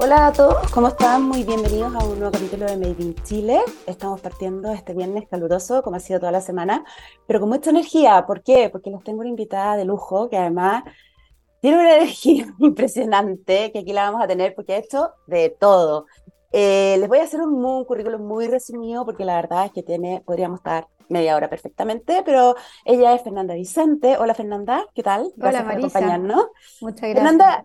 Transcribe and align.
Hola 0.00 0.28
a 0.28 0.32
todos, 0.32 0.70
¿cómo 0.70 0.86
están? 0.86 1.24
Muy 1.24 1.42
bienvenidos 1.42 1.92
a 1.92 2.04
un 2.04 2.20
nuevo 2.20 2.30
capítulo 2.30 2.66
de 2.66 2.76
Made 2.76 3.02
in 3.02 3.16
Chile. 3.24 3.60
Estamos 3.84 4.20
partiendo 4.20 4.70
este 4.70 4.94
viernes 4.94 5.26
caluroso, 5.28 5.82
como 5.82 5.96
ha 5.96 6.00
sido 6.00 6.20
toda 6.20 6.30
la 6.30 6.40
semana, 6.40 6.84
pero 7.26 7.40
con 7.40 7.48
mucha 7.48 7.70
energía. 7.70 8.24
¿Por 8.24 8.44
qué? 8.44 8.68
Porque 8.70 8.90
les 8.90 9.02
tengo 9.02 9.20
una 9.20 9.28
invitada 9.28 9.76
de 9.76 9.84
lujo 9.84 10.28
que 10.28 10.36
además 10.36 10.84
tiene 11.60 11.80
una 11.80 11.96
energía 11.96 12.46
impresionante, 12.60 13.72
que 13.72 13.80
aquí 13.80 13.92
la 13.92 14.04
vamos 14.04 14.22
a 14.22 14.28
tener 14.28 14.54
porque 14.54 14.74
ha 14.74 14.78
hecho 14.78 15.10
de 15.26 15.50
todo. 15.50 16.06
Eh, 16.52 16.96
les 17.00 17.08
voy 17.08 17.18
a 17.18 17.24
hacer 17.24 17.40
un, 17.40 17.84
currículum 17.84 18.22
muy 18.22 18.46
resumido 18.46 19.04
porque 19.04 19.24
la 19.24 19.34
verdad 19.34 19.66
es 19.66 19.72
que 19.72 19.82
tiene, 19.82 20.22
podríamos 20.24 20.60
estar 20.60 20.86
media 21.08 21.34
hora 21.34 21.50
perfectamente, 21.50 22.22
pero 22.24 22.54
ella 22.84 23.14
es 23.14 23.22
Fernanda 23.22 23.54
Vicente. 23.54 24.16
Hola 24.16 24.34
Fernanda, 24.34 24.86
¿qué 24.94 25.02
tal? 25.02 25.32
Gracias 25.36 25.64
Hola 25.64 25.72
Marisa. 25.72 25.88
por 25.88 25.96
acompañarnos. 25.96 26.46
Muchas 26.82 27.00
gracias. 27.00 27.16
Fernanda, 27.16 27.64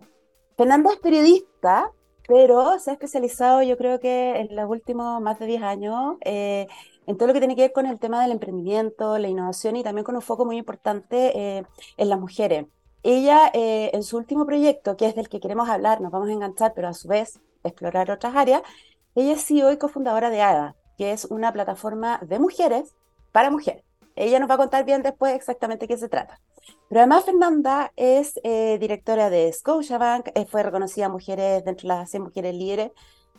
Fernanda 0.57 0.89
es 0.93 1.00
periodista, 1.00 1.91
pero 2.27 2.79
se 2.79 2.91
ha 2.91 2.93
especializado 2.93 3.61
yo 3.63 3.77
creo 3.77 3.99
que 3.99 4.39
en 4.39 4.55
los 4.55 4.70
últimos 4.70 5.21
más 5.21 5.39
de 5.39 5.45
10 5.45 5.63
años 5.63 6.16
eh, 6.21 6.67
en 7.07 7.17
todo 7.17 7.27
lo 7.27 7.34
que 7.34 7.39
tiene 7.39 7.55
que 7.55 7.63
ver 7.63 7.73
con 7.73 7.85
el 7.85 7.99
tema 7.99 8.21
del 8.21 8.31
emprendimiento, 8.31 9.17
la 9.17 9.27
innovación 9.27 9.75
y 9.75 9.84
también 9.84 10.05
con 10.05 10.15
un 10.15 10.21
foco 10.21 10.45
muy 10.45 10.57
importante 10.57 11.38
eh, 11.38 11.63
en 11.98 12.09
las 12.09 12.20
mujeres. 12.20 12.65
Ella, 13.03 13.51
eh, 13.53 13.91
en 13.93 14.03
su 14.03 14.17
último 14.17 14.45
proyecto, 14.45 14.95
que 14.95 15.07
es 15.07 15.15
del 15.15 15.27
que 15.27 15.41
queremos 15.41 15.67
hablar, 15.67 15.99
nos 15.99 16.12
vamos 16.12 16.29
a 16.29 16.31
enganchar, 16.31 16.73
pero 16.73 16.88
a 16.88 16.93
su 16.93 17.09
vez 17.09 17.41
explorar 17.63 18.09
otras 18.12 18.35
áreas, 18.35 18.62
ella 19.15 19.34
es 19.34 19.45
CEO 19.45 19.71
y 19.71 19.77
cofundadora 19.77 20.29
de 20.29 20.41
ADA, 20.41 20.76
que 20.98 21.12
es 21.12 21.26
una 21.26 21.51
plataforma 21.51 22.20
de 22.23 22.40
mujeres 22.40 22.95
para 23.34 23.51
mujeres. 23.51 23.84
Ella 24.16 24.40
nos 24.40 24.49
va 24.49 24.55
a 24.55 24.58
contar 24.58 24.85
bien 24.85 25.02
después 25.02 25.34
exactamente 25.34 25.88
qué 25.88 25.98
se 25.98 26.09
trata. 26.09 26.40
Pero 26.88 27.02
además 27.02 27.26
Fernanda 27.26 27.91
es 27.95 28.40
eh, 28.44 28.77
directora 28.80 29.30
de 29.30 29.52
Scotiabank, 29.52 30.30
eh, 30.35 30.45
fue 30.45 30.63
reconocida 30.63 31.09
mujeres 31.09 31.66
dentro 31.66 31.88
de 31.90 31.95
las 31.95 32.09
100 32.09 32.23
mujeres 32.23 32.54
líderes 32.54 32.91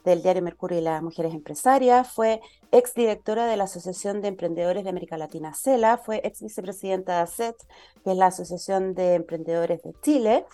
del 0.05 0.23
diario 0.23 0.43
Mercurio 0.43 0.79
y 0.79 0.83
las 0.83 1.03
mujeres 1.03 1.33
empresarias, 1.35 2.13
fue 2.13 2.41
exdirectora 2.73 3.47
de 3.47 3.57
la 3.57 3.65
Asociación 3.65 4.21
de 4.21 4.29
Emprendedores 4.29 4.85
de 4.85 4.91
América 4.91 5.17
Latina, 5.17 5.55
CELA, 5.55 5.97
fue 5.97 6.21
ex 6.25 6.43
vicepresidenta 6.43 7.17
de 7.17 7.23
ACET, 7.23 7.57
que 8.05 8.11
es 8.11 8.17
la 8.17 8.27
Asociación 8.27 8.95
de 8.95 9.15
Emprendedores 9.15 9.83
de 9.83 9.95
Chile. 10.03 10.45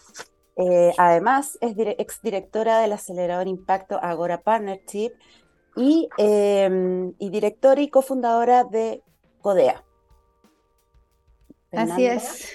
Eh, 0.56 0.92
además, 0.98 1.59
es 1.61 1.75
exdirectora 1.77 2.81
del 2.81 2.92
acelerador 2.92 3.48
Impacto 3.48 3.98
Agora 4.00 4.42
Partnership 4.42 5.12
y, 5.77 6.09
em, 6.19 7.14
y 7.19 7.31
directora 7.31 7.81
y 7.81 7.89
cofundadora 7.89 8.64
de 8.64 9.03
CODEA. 9.41 9.83
Así 11.72 12.06
es. 12.06 12.52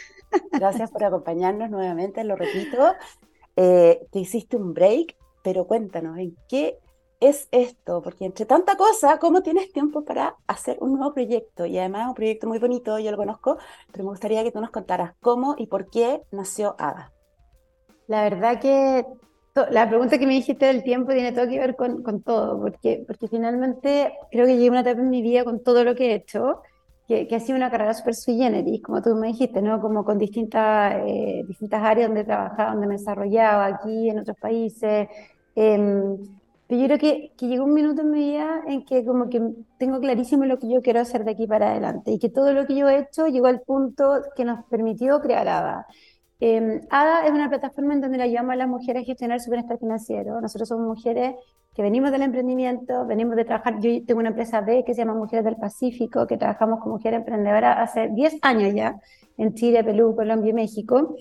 Gracias 0.52 0.91
por 0.91 1.03
acompañarnos 1.03 1.69
nuevamente, 1.69 2.23
lo 2.23 2.35
repito. 2.35 2.94
Eh, 3.55 4.05
te 4.11 4.19
hiciste 4.19 4.58
un 4.58 4.73
break, 4.73 5.16
pero 5.44 5.66
cuéntanos, 5.66 6.17
¿en 6.17 6.35
qué 6.49 6.77
es 7.19 7.47
esto? 7.52 8.02
Porque 8.02 8.25
entre 8.25 8.45
tanta 8.45 8.75
cosa, 8.75 9.17
¿cómo 9.19 9.41
tienes 9.41 9.71
tiempo 9.71 10.03
para 10.03 10.36
hacer 10.47 10.77
un 10.81 10.97
nuevo 10.97 11.13
proyecto? 11.13 11.66
Y 11.66 11.77
además 11.77 12.09
un 12.09 12.16
proyecto 12.16 12.47
muy 12.47 12.59
bonito, 12.59 12.99
yo 12.99 13.11
lo 13.11 13.17
conozco, 13.17 13.58
pero 13.91 14.03
me 14.03 14.09
gustaría 14.09 14.43
que 14.43 14.52
tú 14.52 14.59
nos 14.59 14.71
contaras 14.71 15.13
cómo 15.21 15.55
y 15.58 15.67
por 15.67 15.89
qué 15.89 16.23
nació 16.31 16.75
ADA. 16.77 17.13
La 18.08 18.23
verdad 18.23 18.59
que 18.59 19.05
la 19.71 19.88
pregunta 19.88 20.17
que 20.17 20.27
me 20.27 20.33
dijiste 20.33 20.66
del 20.66 20.83
tiempo 20.83 21.13
tiene 21.13 21.31
todo 21.31 21.47
que 21.47 21.58
ver 21.58 21.75
con, 21.77 22.03
con 22.03 22.21
todo, 22.21 22.59
porque, 22.59 23.03
porque 23.08 23.30
finalmente 23.30 24.13
creo 24.30 24.45
que 24.45 24.58
llegué 24.58 24.67
a 24.67 24.71
una 24.71 24.81
etapa 24.81 24.99
en 24.99 25.09
mi 25.09 25.21
vida 25.21 25.45
con 25.45 25.63
todo 25.63 25.86
lo 25.86 25.95
que 25.95 26.11
he 26.11 26.16
hecho 26.16 26.61
que, 27.08 27.28
ha 27.36 27.39
sido 27.39 27.56
una 27.58 27.70
carrera 27.70 27.94
súper 27.94 28.16
sui 28.16 28.38
generis, 28.38 28.81
como 28.81 29.02
tú 29.02 29.16
me 29.16 29.28
dijiste, 29.28 29.61
¿no? 29.61 29.80
Como 29.80 30.03
con 30.03 30.17
distintas, 30.17 30.95
eh, 31.06 31.44
distintas 31.48 31.84
áreas 31.84 32.08
donde 32.09 32.23
trabajaba, 32.23 32.72
donde 32.72 32.88
me 32.88 32.95
desarrollaba, 32.95 33.66
aquí, 33.67 34.09
en 34.09 34.20
otros 34.20 34.38
países. 34.38 35.08
Em, 35.56 36.17
pero 36.67 36.81
yo 36.81 36.88
creo 36.88 36.98
que, 36.98 37.31
que, 37.38 37.48
llegó 37.48 37.66
un 37.66 37.73
minuto 37.73 38.02
en 38.02 38.11
mi 38.11 38.20
vida 38.31 38.64
en 38.67 38.86
que 38.86 39.06
como 39.06 39.30
que 39.30 39.39
tengo 39.78 40.00
clarísimo 40.00 40.45
lo 40.45 40.58
que 40.58 40.67
yo 40.70 40.81
quiero 40.81 41.00
hacer 41.00 41.23
de 41.23 41.31
aquí 41.31 41.45
para 41.48 41.72
adelante 41.72 42.11
y 42.11 42.20
que 42.20 42.30
todo 42.30 42.53
lo 42.53 42.66
que 42.66 42.76
yo 42.76 42.89
he 42.89 42.99
hecho 42.99 43.27
llegó 43.27 43.48
al 43.48 43.61
punto 43.61 44.22
que 44.36 44.45
nos 44.45 44.66
permitió 44.66 45.22
crear 45.22 45.48
ADA. 45.48 45.87
Eh, 46.39 46.82
ADA 46.89 47.27
es 47.27 47.32
una 47.32 47.49
plataforma 47.49 47.93
en 47.93 48.02
donde 48.02 48.17
le 48.17 48.23
ayudamos 48.23 48.54
a 48.54 48.55
las 48.55 48.67
mujeres 48.67 49.04
a 49.04 49.05
gestionar 49.05 49.39
su 49.39 49.52
bienestar 49.52 49.77
financiero. 49.80 50.42
Nosotros 50.42 50.67
somos 50.70 50.87
mujeres 50.87 51.36
que 51.75 51.81
venimos 51.81 52.11
del 52.11 52.21
emprendimiento, 52.21 53.05
venimos 53.05 53.36
de 53.36 53.43
trabajar, 53.43 53.80
yo 53.81 53.89
tengo 54.05 54.21
una 54.21 54.30
empresa 54.30 54.61
B 54.61 54.83
que 54.86 54.93
se 54.93 55.02
llama 55.02 55.13
Mujeres 55.13 55.43
del 55.43 55.58
Pacífico, 55.58 56.25
que 56.25 56.37
trabajamos 56.37 56.80
con 56.80 56.93
mujeres 56.93 57.19
emprendedoras 57.19 57.77
hace 57.77 58.08
10 58.08 58.37
años 58.43 58.73
ya, 58.73 58.95
en 59.37 59.53
Chile, 59.55 59.83
Perú, 59.83 60.15
Colombia 60.15 60.52
y 60.52 60.53
México. 60.53 61.15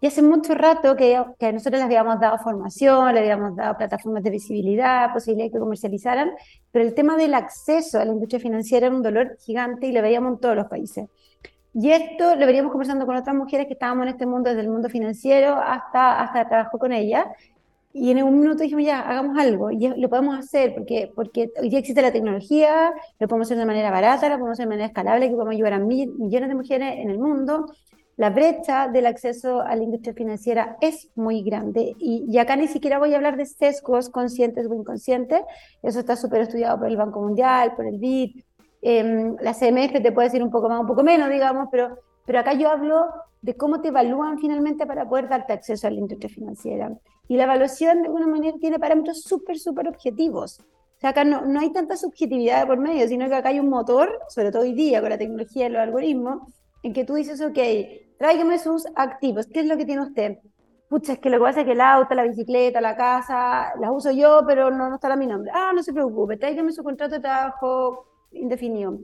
Y 0.00 0.08
hace 0.08 0.22
mucho 0.22 0.54
rato 0.54 0.96
que, 0.96 1.22
que 1.38 1.52
nosotros 1.52 1.78
les 1.78 1.84
habíamos 1.84 2.18
dado 2.18 2.38
formación, 2.38 3.14
le 3.14 3.20
habíamos 3.20 3.54
dado 3.54 3.76
plataformas 3.76 4.24
de 4.24 4.30
visibilidad, 4.30 5.12
posibilidad 5.12 5.46
de 5.46 5.52
que 5.52 5.58
comercializaran, 5.58 6.32
pero 6.72 6.84
el 6.84 6.94
tema 6.94 7.16
del 7.16 7.34
acceso 7.34 8.00
a 8.00 8.04
la 8.04 8.12
industria 8.12 8.40
financiera 8.40 8.88
era 8.88 8.96
un 8.96 9.02
dolor 9.02 9.36
gigante 9.38 9.86
y 9.86 9.92
lo 9.92 10.02
veíamos 10.02 10.32
en 10.32 10.40
todos 10.40 10.56
los 10.56 10.66
países. 10.66 11.08
Y 11.72 11.90
esto 11.92 12.34
lo 12.34 12.46
veníamos 12.46 12.72
conversando 12.72 13.06
con 13.06 13.14
otras 13.14 13.36
mujeres 13.36 13.68
que 13.68 13.74
estábamos 13.74 14.02
en 14.04 14.08
este 14.08 14.26
mundo, 14.26 14.50
desde 14.50 14.62
el 14.62 14.70
mundo 14.70 14.88
financiero 14.88 15.54
hasta, 15.54 16.20
hasta 16.20 16.48
trabajo 16.48 16.78
con 16.78 16.92
ellas. 16.92 17.26
Y 17.92 18.10
en 18.12 18.22
un 18.22 18.38
minuto 18.38 18.62
dijimos, 18.62 18.84
ya, 18.84 19.00
hagamos 19.00 19.36
algo, 19.36 19.70
y 19.72 19.88
lo 19.88 20.08
podemos 20.08 20.38
hacer, 20.38 20.74
porque, 20.74 21.10
porque 21.14 21.50
hoy 21.60 21.70
día 21.70 21.80
existe 21.80 22.00
la 22.02 22.12
tecnología, 22.12 22.92
lo 23.18 23.26
podemos 23.26 23.48
hacer 23.48 23.58
de 23.58 23.66
manera 23.66 23.90
barata, 23.90 24.28
lo 24.28 24.36
podemos 24.36 24.52
hacer 24.52 24.66
de 24.66 24.70
manera 24.70 24.86
escalable, 24.86 25.28
que 25.28 25.34
podemos 25.34 25.54
ayudar 25.54 25.72
a 25.72 25.78
millones 25.80 26.48
de 26.48 26.54
mujeres 26.54 26.98
en 26.98 27.10
el 27.10 27.18
mundo. 27.18 27.66
La 28.16 28.30
brecha 28.30 28.86
del 28.86 29.06
acceso 29.06 29.60
a 29.62 29.74
la 29.74 29.82
industria 29.82 30.14
financiera 30.14 30.76
es 30.80 31.08
muy 31.16 31.42
grande, 31.42 31.96
y, 31.98 32.26
y 32.28 32.38
acá 32.38 32.54
ni 32.54 32.68
siquiera 32.68 32.98
voy 32.98 33.12
a 33.12 33.16
hablar 33.16 33.36
de 33.36 33.46
sesgos 33.46 34.08
conscientes 34.08 34.68
o 34.68 34.74
inconscientes, 34.74 35.40
eso 35.82 35.98
está 35.98 36.14
súper 36.14 36.42
estudiado 36.42 36.78
por 36.78 36.88
el 36.88 36.96
Banco 36.96 37.20
Mundial, 37.20 37.74
por 37.74 37.86
el 37.86 37.98
BID, 37.98 38.42
eh, 38.82 39.34
la 39.40 39.52
CMF 39.52 40.02
te 40.02 40.12
puede 40.12 40.28
decir 40.28 40.42
un 40.42 40.50
poco 40.50 40.68
más, 40.68 40.80
un 40.80 40.86
poco 40.86 41.02
menos, 41.02 41.28
digamos, 41.28 41.68
pero, 41.70 41.98
pero 42.24 42.38
acá 42.38 42.54
yo 42.54 42.70
hablo 42.70 43.06
de 43.42 43.56
cómo 43.56 43.80
te 43.80 43.88
evalúan 43.88 44.38
finalmente 44.38 44.86
para 44.86 45.08
poder 45.08 45.28
darte 45.28 45.52
acceso 45.52 45.86
a 45.86 45.90
la 45.90 45.98
industria 45.98 46.30
financiera. 46.30 46.92
Y 47.30 47.36
la 47.36 47.44
evaluación, 47.44 48.02
de 48.02 48.08
alguna 48.08 48.26
manera, 48.26 48.56
tiene 48.58 48.80
parámetros 48.80 49.22
súper, 49.22 49.56
súper 49.56 49.86
objetivos. 49.86 50.58
O 50.58 51.00
sea, 51.00 51.10
acá 51.10 51.22
no, 51.22 51.42
no 51.42 51.60
hay 51.60 51.72
tanta 51.72 51.96
subjetividad 51.96 52.66
por 52.66 52.80
medio, 52.80 53.06
sino 53.06 53.28
que 53.28 53.36
acá 53.36 53.50
hay 53.50 53.60
un 53.60 53.68
motor, 53.68 54.18
sobre 54.26 54.50
todo 54.50 54.62
hoy 54.62 54.72
día 54.72 55.00
con 55.00 55.10
la 55.10 55.16
tecnología 55.16 55.66
y 55.66 55.68
los 55.68 55.80
algoritmos, 55.80 56.42
en 56.82 56.92
que 56.92 57.04
tú 57.04 57.14
dices, 57.14 57.40
ok, 57.40 57.56
tráigame 58.18 58.58
sus 58.58 58.84
activos, 58.96 59.46
¿qué 59.46 59.60
es 59.60 59.66
lo 59.66 59.76
que 59.76 59.84
tiene 59.84 60.02
usted? 60.02 60.38
Pucha, 60.88 61.12
es 61.12 61.18
que 61.20 61.30
lo 61.30 61.38
que 61.38 61.44
pasa 61.44 61.60
es 61.60 61.66
que 61.66 61.72
el 61.72 61.80
auto, 61.80 62.16
la 62.16 62.24
bicicleta, 62.24 62.80
la 62.80 62.96
casa, 62.96 63.74
las 63.78 63.90
uso 63.92 64.10
yo, 64.10 64.42
pero 64.44 64.72
no, 64.72 64.88
no 64.88 64.96
está 64.96 65.12
a 65.12 65.14
mi 65.14 65.28
nombre. 65.28 65.52
Ah, 65.54 65.70
no 65.72 65.84
se 65.84 65.92
preocupe, 65.92 66.36
tráigame 66.36 66.72
su 66.72 66.82
contrato 66.82 67.14
de 67.14 67.20
trabajo 67.20 68.06
indefinido. 68.32 68.98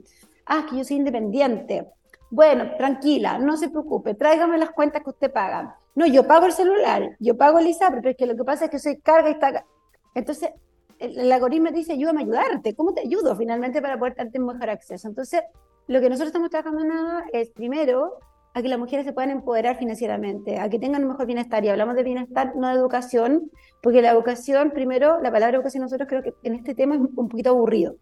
Ah, 0.45 0.65
que 0.69 0.75
yo 0.75 0.83
soy 0.83 0.97
independiente. 0.97 1.93
Bueno, 2.29 2.71
tranquila, 2.77 3.39
no 3.39 3.55
se 3.55 3.69
preocupe, 3.69 4.15
tráigame 4.15 4.57
las 4.57 4.71
cuentas 4.71 5.01
que 5.01 5.11
usted 5.11 5.31
paga. 5.31 5.76
No, 5.97 6.05
yo 6.05 6.27
pago 6.27 6.45
el 6.45 6.51
celular, 6.51 7.17
yo 7.19 7.35
pago 7.37 7.57
el 7.57 7.65
ISAPRE, 7.65 8.01
pero 8.01 8.11
es 8.11 8.17
que 8.17 8.27
lo 8.27 8.35
que 8.35 8.43
pasa 8.43 8.65
es 8.65 8.69
que 8.69 8.77
soy 8.77 8.97
carga 8.97 9.29
y 9.29 9.31
está... 9.31 9.65
Entonces, 10.13 10.51
el, 10.99 11.31
algoritmo 11.31 11.71
dice, 11.71 11.93
ayúdame 11.93 12.19
a 12.19 12.23
ayudarte. 12.23 12.75
¿Cómo 12.75 12.93
te 12.93 13.01
ayudo 13.01 13.35
finalmente 13.35 13.81
para 13.81 13.97
poder 13.97 14.15
darte 14.15 14.39
un 14.39 14.45
mejor 14.45 14.69
acceso? 14.69 15.07
Entonces, 15.07 15.41
lo 15.87 15.99
que 15.99 16.07
nosotros 16.07 16.27
estamos 16.27 16.51
trabajando 16.51 16.85
nada 16.85 17.25
es, 17.33 17.49
primero, 17.49 18.19
a 18.53 18.61
que 18.61 18.67
las 18.67 18.77
mujeres 18.77 19.07
se 19.07 19.11
puedan 19.11 19.31
empoderar 19.31 19.79
financieramente, 19.79 20.59
a 20.59 20.69
que 20.69 20.77
tengan 20.77 21.01
un 21.01 21.09
mejor 21.09 21.25
bienestar. 21.25 21.65
Y 21.65 21.69
hablamos 21.69 21.95
de 21.95 22.03
bienestar, 22.03 22.55
no 22.55 22.67
de 22.67 22.75
educación, 22.75 23.49
porque 23.81 24.03
la 24.03 24.11
educación, 24.11 24.69
primero, 24.69 25.19
la 25.19 25.31
palabra 25.31 25.57
educación 25.57 25.81
nosotros 25.81 26.07
creo 26.07 26.21
que 26.21 26.35
en 26.43 26.53
este 26.53 26.75
tema 26.75 26.93
es 26.93 27.01
un 27.01 27.27
poquito 27.27 27.49
aburrido. 27.49 27.95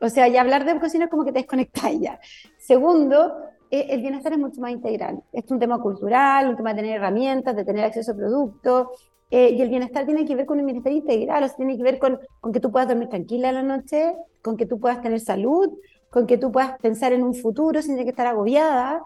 O 0.00 0.08
sea, 0.08 0.26
ya 0.26 0.40
hablar 0.40 0.64
de 0.64 0.70
educación 0.70 1.02
es 1.02 1.10
como 1.10 1.26
que 1.26 1.32
te 1.32 1.40
desconectas 1.40 1.92
ya. 2.00 2.18
Segundo, 2.56 3.36
el 3.72 4.02
bienestar 4.02 4.32
es 4.32 4.38
mucho 4.38 4.60
más 4.60 4.70
integral. 4.70 5.22
Es 5.32 5.50
un 5.50 5.58
tema 5.58 5.80
cultural, 5.80 6.48
un 6.48 6.56
tema 6.56 6.74
de 6.74 6.82
tener 6.82 6.96
herramientas, 6.96 7.56
de 7.56 7.64
tener 7.64 7.84
acceso 7.84 8.12
a 8.12 8.14
productos. 8.14 8.88
Eh, 9.30 9.52
y 9.52 9.62
el 9.62 9.70
bienestar 9.70 10.04
tiene 10.04 10.26
que 10.26 10.36
ver 10.36 10.44
con 10.44 10.60
un 10.60 10.66
bienestar 10.66 10.92
integral, 10.92 11.42
o 11.42 11.48
sea, 11.48 11.56
tiene 11.56 11.78
que 11.78 11.82
ver 11.82 11.98
con, 11.98 12.20
que 12.52 12.60
tú 12.60 12.70
puedas 12.70 12.86
dormir 12.86 13.08
tranquila 13.08 13.48
en 13.48 13.54
la 13.54 13.62
noche, 13.62 14.14
con 14.42 14.58
que 14.58 14.66
tú 14.66 14.78
puedas 14.78 15.00
tener 15.00 15.20
salud, 15.20 15.70
con 16.10 16.26
que 16.26 16.36
tú 16.36 16.52
puedas 16.52 16.78
pensar 16.80 17.14
en 17.14 17.22
un 17.22 17.34
futuro 17.34 17.80
sin 17.80 17.92
tener 17.92 18.04
que 18.04 18.10
estar 18.10 18.26
agobiada, 18.26 19.02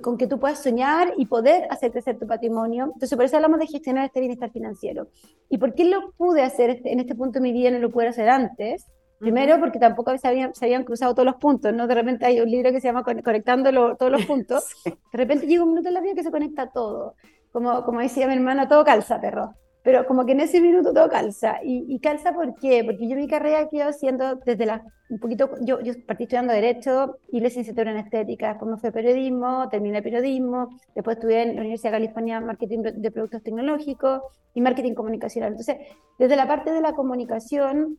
con 0.00 0.16
que 0.16 0.26
tú 0.26 0.40
puedas 0.40 0.62
soñar 0.62 1.12
y 1.18 1.26
poder 1.26 1.66
hacer 1.70 1.92
crecer 1.92 2.18
tu 2.18 2.26
patrimonio. 2.26 2.84
Entonces, 2.84 3.14
por 3.14 3.26
eso 3.26 3.36
hablamos 3.36 3.58
de 3.58 3.66
gestionar 3.66 4.06
este 4.06 4.20
bienestar 4.20 4.50
financiero. 4.50 5.08
¿Y 5.50 5.58
por 5.58 5.74
qué 5.74 5.84
lo 5.84 6.12
pude 6.12 6.42
hacer 6.42 6.70
este, 6.70 6.90
en 6.90 7.00
este 7.00 7.14
punto 7.14 7.34
de 7.34 7.42
mi 7.42 7.52
vida, 7.52 7.70
no 7.70 7.78
lo 7.78 7.90
pude 7.90 8.08
hacer 8.08 8.30
antes? 8.30 8.86
Primero, 9.18 9.58
porque 9.58 9.78
tampoco 9.78 10.16
se 10.18 10.28
habían, 10.28 10.54
se 10.54 10.66
habían, 10.66 10.84
cruzado 10.84 11.14
todos 11.14 11.26
los 11.26 11.36
puntos, 11.36 11.72
¿no? 11.72 11.86
De 11.86 11.94
repente 11.94 12.26
hay 12.26 12.40
un 12.40 12.50
libro 12.50 12.70
que 12.70 12.80
se 12.80 12.88
llama 12.88 13.02
Conectando 13.02 13.96
todos 13.96 14.12
los 14.12 14.24
puntos. 14.26 14.64
De 14.84 15.18
repente 15.18 15.46
llega 15.46 15.62
un 15.62 15.70
minuto 15.70 15.88
en 15.88 15.94
la 15.94 16.00
vida 16.00 16.14
que 16.14 16.22
se 16.22 16.30
conecta 16.30 16.70
todo. 16.70 17.14
Como, 17.50 17.84
como 17.84 18.00
decía 18.00 18.26
mi 18.26 18.34
hermana, 18.34 18.68
todo 18.68 18.84
calza, 18.84 19.18
perro. 19.18 19.54
pero 19.82 20.06
como 20.06 20.26
que 20.26 20.32
en 20.32 20.40
ese 20.40 20.60
minuto 20.60 20.92
todo 20.92 21.08
calza. 21.08 21.60
¿Y, 21.62 21.98
calza 22.00 22.34
por 22.34 22.54
qué? 22.56 22.84
Porque 22.84 23.08
yo 23.08 23.16
mi 23.16 23.26
carrera 23.26 23.68
quedo 23.70 23.88
haciendo 23.88 24.36
desde 24.36 24.66
la, 24.66 24.84
un 25.08 25.18
poquito, 25.18 25.48
yo, 25.62 25.80
yo 25.80 25.94
partí 26.06 26.24
estudiando 26.24 26.52
Derecho 26.52 27.16
y 27.32 27.40
licenciatura 27.40 27.92
en 27.92 27.96
Estética, 27.96 28.48
después 28.50 28.70
me 28.70 28.76
fui 28.76 28.90
a 28.90 28.92
Periodismo, 28.92 29.70
terminé 29.70 30.02
Periodismo, 30.02 30.68
después 30.94 31.16
estudié 31.16 31.42
en 31.42 31.54
la 31.54 31.60
Universidad 31.62 31.92
de 31.92 31.98
California 31.98 32.40
Marketing 32.42 32.82
de 32.82 33.10
Productos 33.10 33.42
Tecnológicos 33.42 34.20
y 34.52 34.60
Marketing 34.60 34.92
Comunicacional. 34.92 35.52
Entonces, 35.52 35.78
desde 36.18 36.36
la 36.36 36.46
parte 36.46 36.72
de 36.72 36.82
la 36.82 36.92
comunicación, 36.92 37.96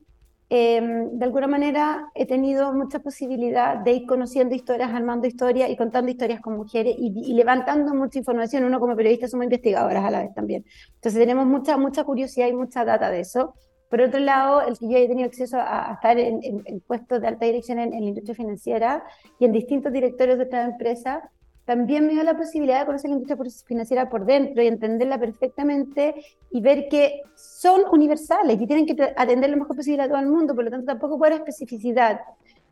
Em, 0.50 1.20
de 1.20 1.26
alguna 1.26 1.48
manera 1.48 2.10
he 2.16 2.26
tenido 2.26 2.74
mucha 2.74 3.00
posibilidad 3.00 3.78
de 3.78 3.92
ir 3.92 4.08
conociendo 4.08 4.56
historias, 4.56 4.92
armando 4.94 5.28
historias 5.28 5.70
y 5.70 5.76
contando 5.76 6.10
historias 6.10 6.40
con 6.40 6.56
mujeres 6.56 6.96
y, 6.98 7.34
levantando 7.34 7.94
mucha 7.94 8.20
información. 8.20 8.64
Uno 8.64 8.80
como 8.80 8.96
periodista 8.96 9.28
somos 9.28 9.44
investigadoras 9.44 10.06
a 10.06 10.12
la 10.12 10.22
vez 10.22 10.34
también. 10.34 10.64
Entonces 10.96 11.20
tenemos 11.20 11.46
mucha, 11.46 11.76
mucha 11.78 12.06
curiosidad 12.06 12.48
y 12.48 12.54
mucha 12.54 12.86
data 12.86 13.10
de 13.12 13.20
eso. 13.22 13.56
Por 13.90 14.02
otro 14.02 14.20
lado, 14.20 14.62
el 14.62 14.78
que 14.78 14.90
yo 14.90 14.98
he 14.98 15.08
tenido 15.08 15.28
acceso 15.28 15.58
a, 15.60 15.94
estar 15.94 16.18
en, 16.18 16.42
puestos 16.88 17.22
de 17.22 17.28
alta 17.28 17.46
dirección 17.46 17.80
en, 17.80 17.94
en, 17.94 18.02
la 18.02 18.10
industria 18.10 18.36
financiera 18.36 19.04
y 19.40 19.46
en 19.46 19.52
distintos 19.52 19.92
directorios 19.92 20.38
de 20.38 20.46
otras 20.46 20.70
empresas, 20.70 21.24
también 21.68 22.08
me 22.08 22.14
dio 22.14 22.24
la 22.24 22.38
posibilidad 22.38 22.80
de 22.80 22.86
conocer 22.86 23.10
la 23.10 23.18
industria 23.18 23.38
financiera 23.66 24.10
por 24.10 24.26
dentro 24.26 24.64
y 24.64 24.68
entenderla 24.68 25.20
perfectamente 25.20 26.16
y 26.50 26.62
ver 26.62 26.88
que 26.88 27.24
son 27.36 27.82
universales 27.92 28.62
y 28.62 28.66
tienen 28.66 28.86
que 28.86 29.14
atender 29.18 29.50
lo 29.50 29.58
mejor 29.58 29.76
posible 29.76 30.02
a 30.04 30.08
todo 30.08 30.18
el 30.18 30.28
mundo, 30.28 30.56
por 30.56 30.64
lo 30.64 30.72
tanto 30.72 30.86
tampoco 30.86 31.18
puede 31.18 31.34
haber 31.34 31.42
especificidad. 31.42 32.22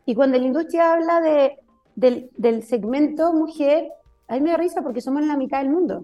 Y 0.06 0.14
cuando 0.14 0.38
la 0.38 0.46
industria 0.46 0.94
habla 0.94 1.20
de, 1.20 1.58
del, 1.94 2.30
del 2.38 2.62
segmento 2.62 3.34
mujer, 3.34 3.90
a 4.28 4.34
mí 4.36 4.40
me 4.40 4.52
da 4.52 4.56
risa 4.56 4.80
porque 4.80 5.02
somos 5.02 5.22
la 5.26 5.36
mitad 5.36 5.58
del 5.58 5.68
mundo. 5.68 6.02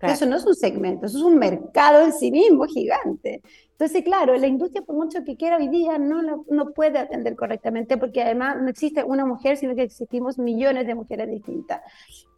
Eso 0.00 0.26
no 0.26 0.36
es 0.36 0.46
un 0.46 0.54
segmento, 0.54 1.06
eso 1.06 1.18
es 1.18 1.24
un 1.24 1.38
mercado 1.38 2.04
en 2.04 2.12
sí 2.12 2.30
mismo 2.30 2.64
gigante. 2.66 3.42
Entonces, 3.72 4.02
claro, 4.02 4.36
la 4.36 4.46
industria, 4.46 4.82
por 4.82 4.96
mucho 4.96 5.24
que 5.24 5.36
quiera 5.36 5.56
hoy 5.56 5.68
día, 5.68 5.98
no, 5.98 6.44
no 6.48 6.70
puede 6.72 6.98
atender 6.98 7.36
correctamente 7.36 7.96
porque 7.96 8.22
además 8.22 8.56
no 8.60 8.68
existe 8.68 9.04
una 9.04 9.24
mujer, 9.24 9.56
sino 9.56 9.74
que 9.74 9.82
existimos 9.82 10.38
millones 10.38 10.86
de 10.86 10.94
mujeres 10.94 11.28
distintas. 11.28 11.80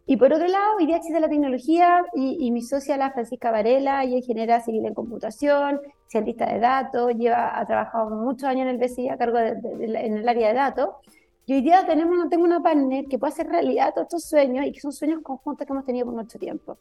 Y 0.05 0.17
por 0.17 0.33
otro 0.33 0.47
lado, 0.47 0.77
hoy 0.77 0.87
día 0.87 0.97
existe 0.97 1.19
la 1.19 1.29
tecnología 1.29 2.03
y, 2.13 2.51
mi 2.51 2.61
socia, 2.61 2.97
la 2.97 3.11
Francisca 3.11 3.51
Varela, 3.51 4.03
ella 4.03 4.17
ingeniera 4.17 4.59
civil 4.59 4.85
en 4.85 4.93
computación, 4.93 5.79
cientista 6.07 6.47
de 6.47 6.59
datos, 6.59 7.13
lleva, 7.15 7.57
ha 7.57 7.65
trabajado 7.65 8.09
muchos 8.09 8.43
años 8.43 8.63
en 8.63 8.69
el 8.69 8.77
BCI 8.77 9.09
a 9.09 9.17
cargo 9.17 9.37
de, 9.37 9.51
en 9.79 10.17
el 10.17 10.27
área 10.27 10.49
de 10.49 10.53
datos. 10.53 10.89
Y 11.45 11.53
hoy 11.53 11.61
día 11.61 11.85
tenemos, 11.85 12.29
tengo 12.29 12.43
una 12.43 12.61
partner 12.61 13.05
que 13.05 13.17
puede 13.17 13.33
hacer 13.33 13.47
realidad 13.47 13.93
todos 13.93 14.07
estos 14.07 14.25
sueños 14.25 14.65
y 14.65 14.71
que 14.71 14.79
son 14.79 14.91
sueños 14.91 15.21
conjuntos 15.23 15.65
que 15.65 15.73
hemos 15.73 15.85
tenido 15.85 16.05
por 16.05 16.15
mucho 16.15 16.37
tiempo. 16.37 16.77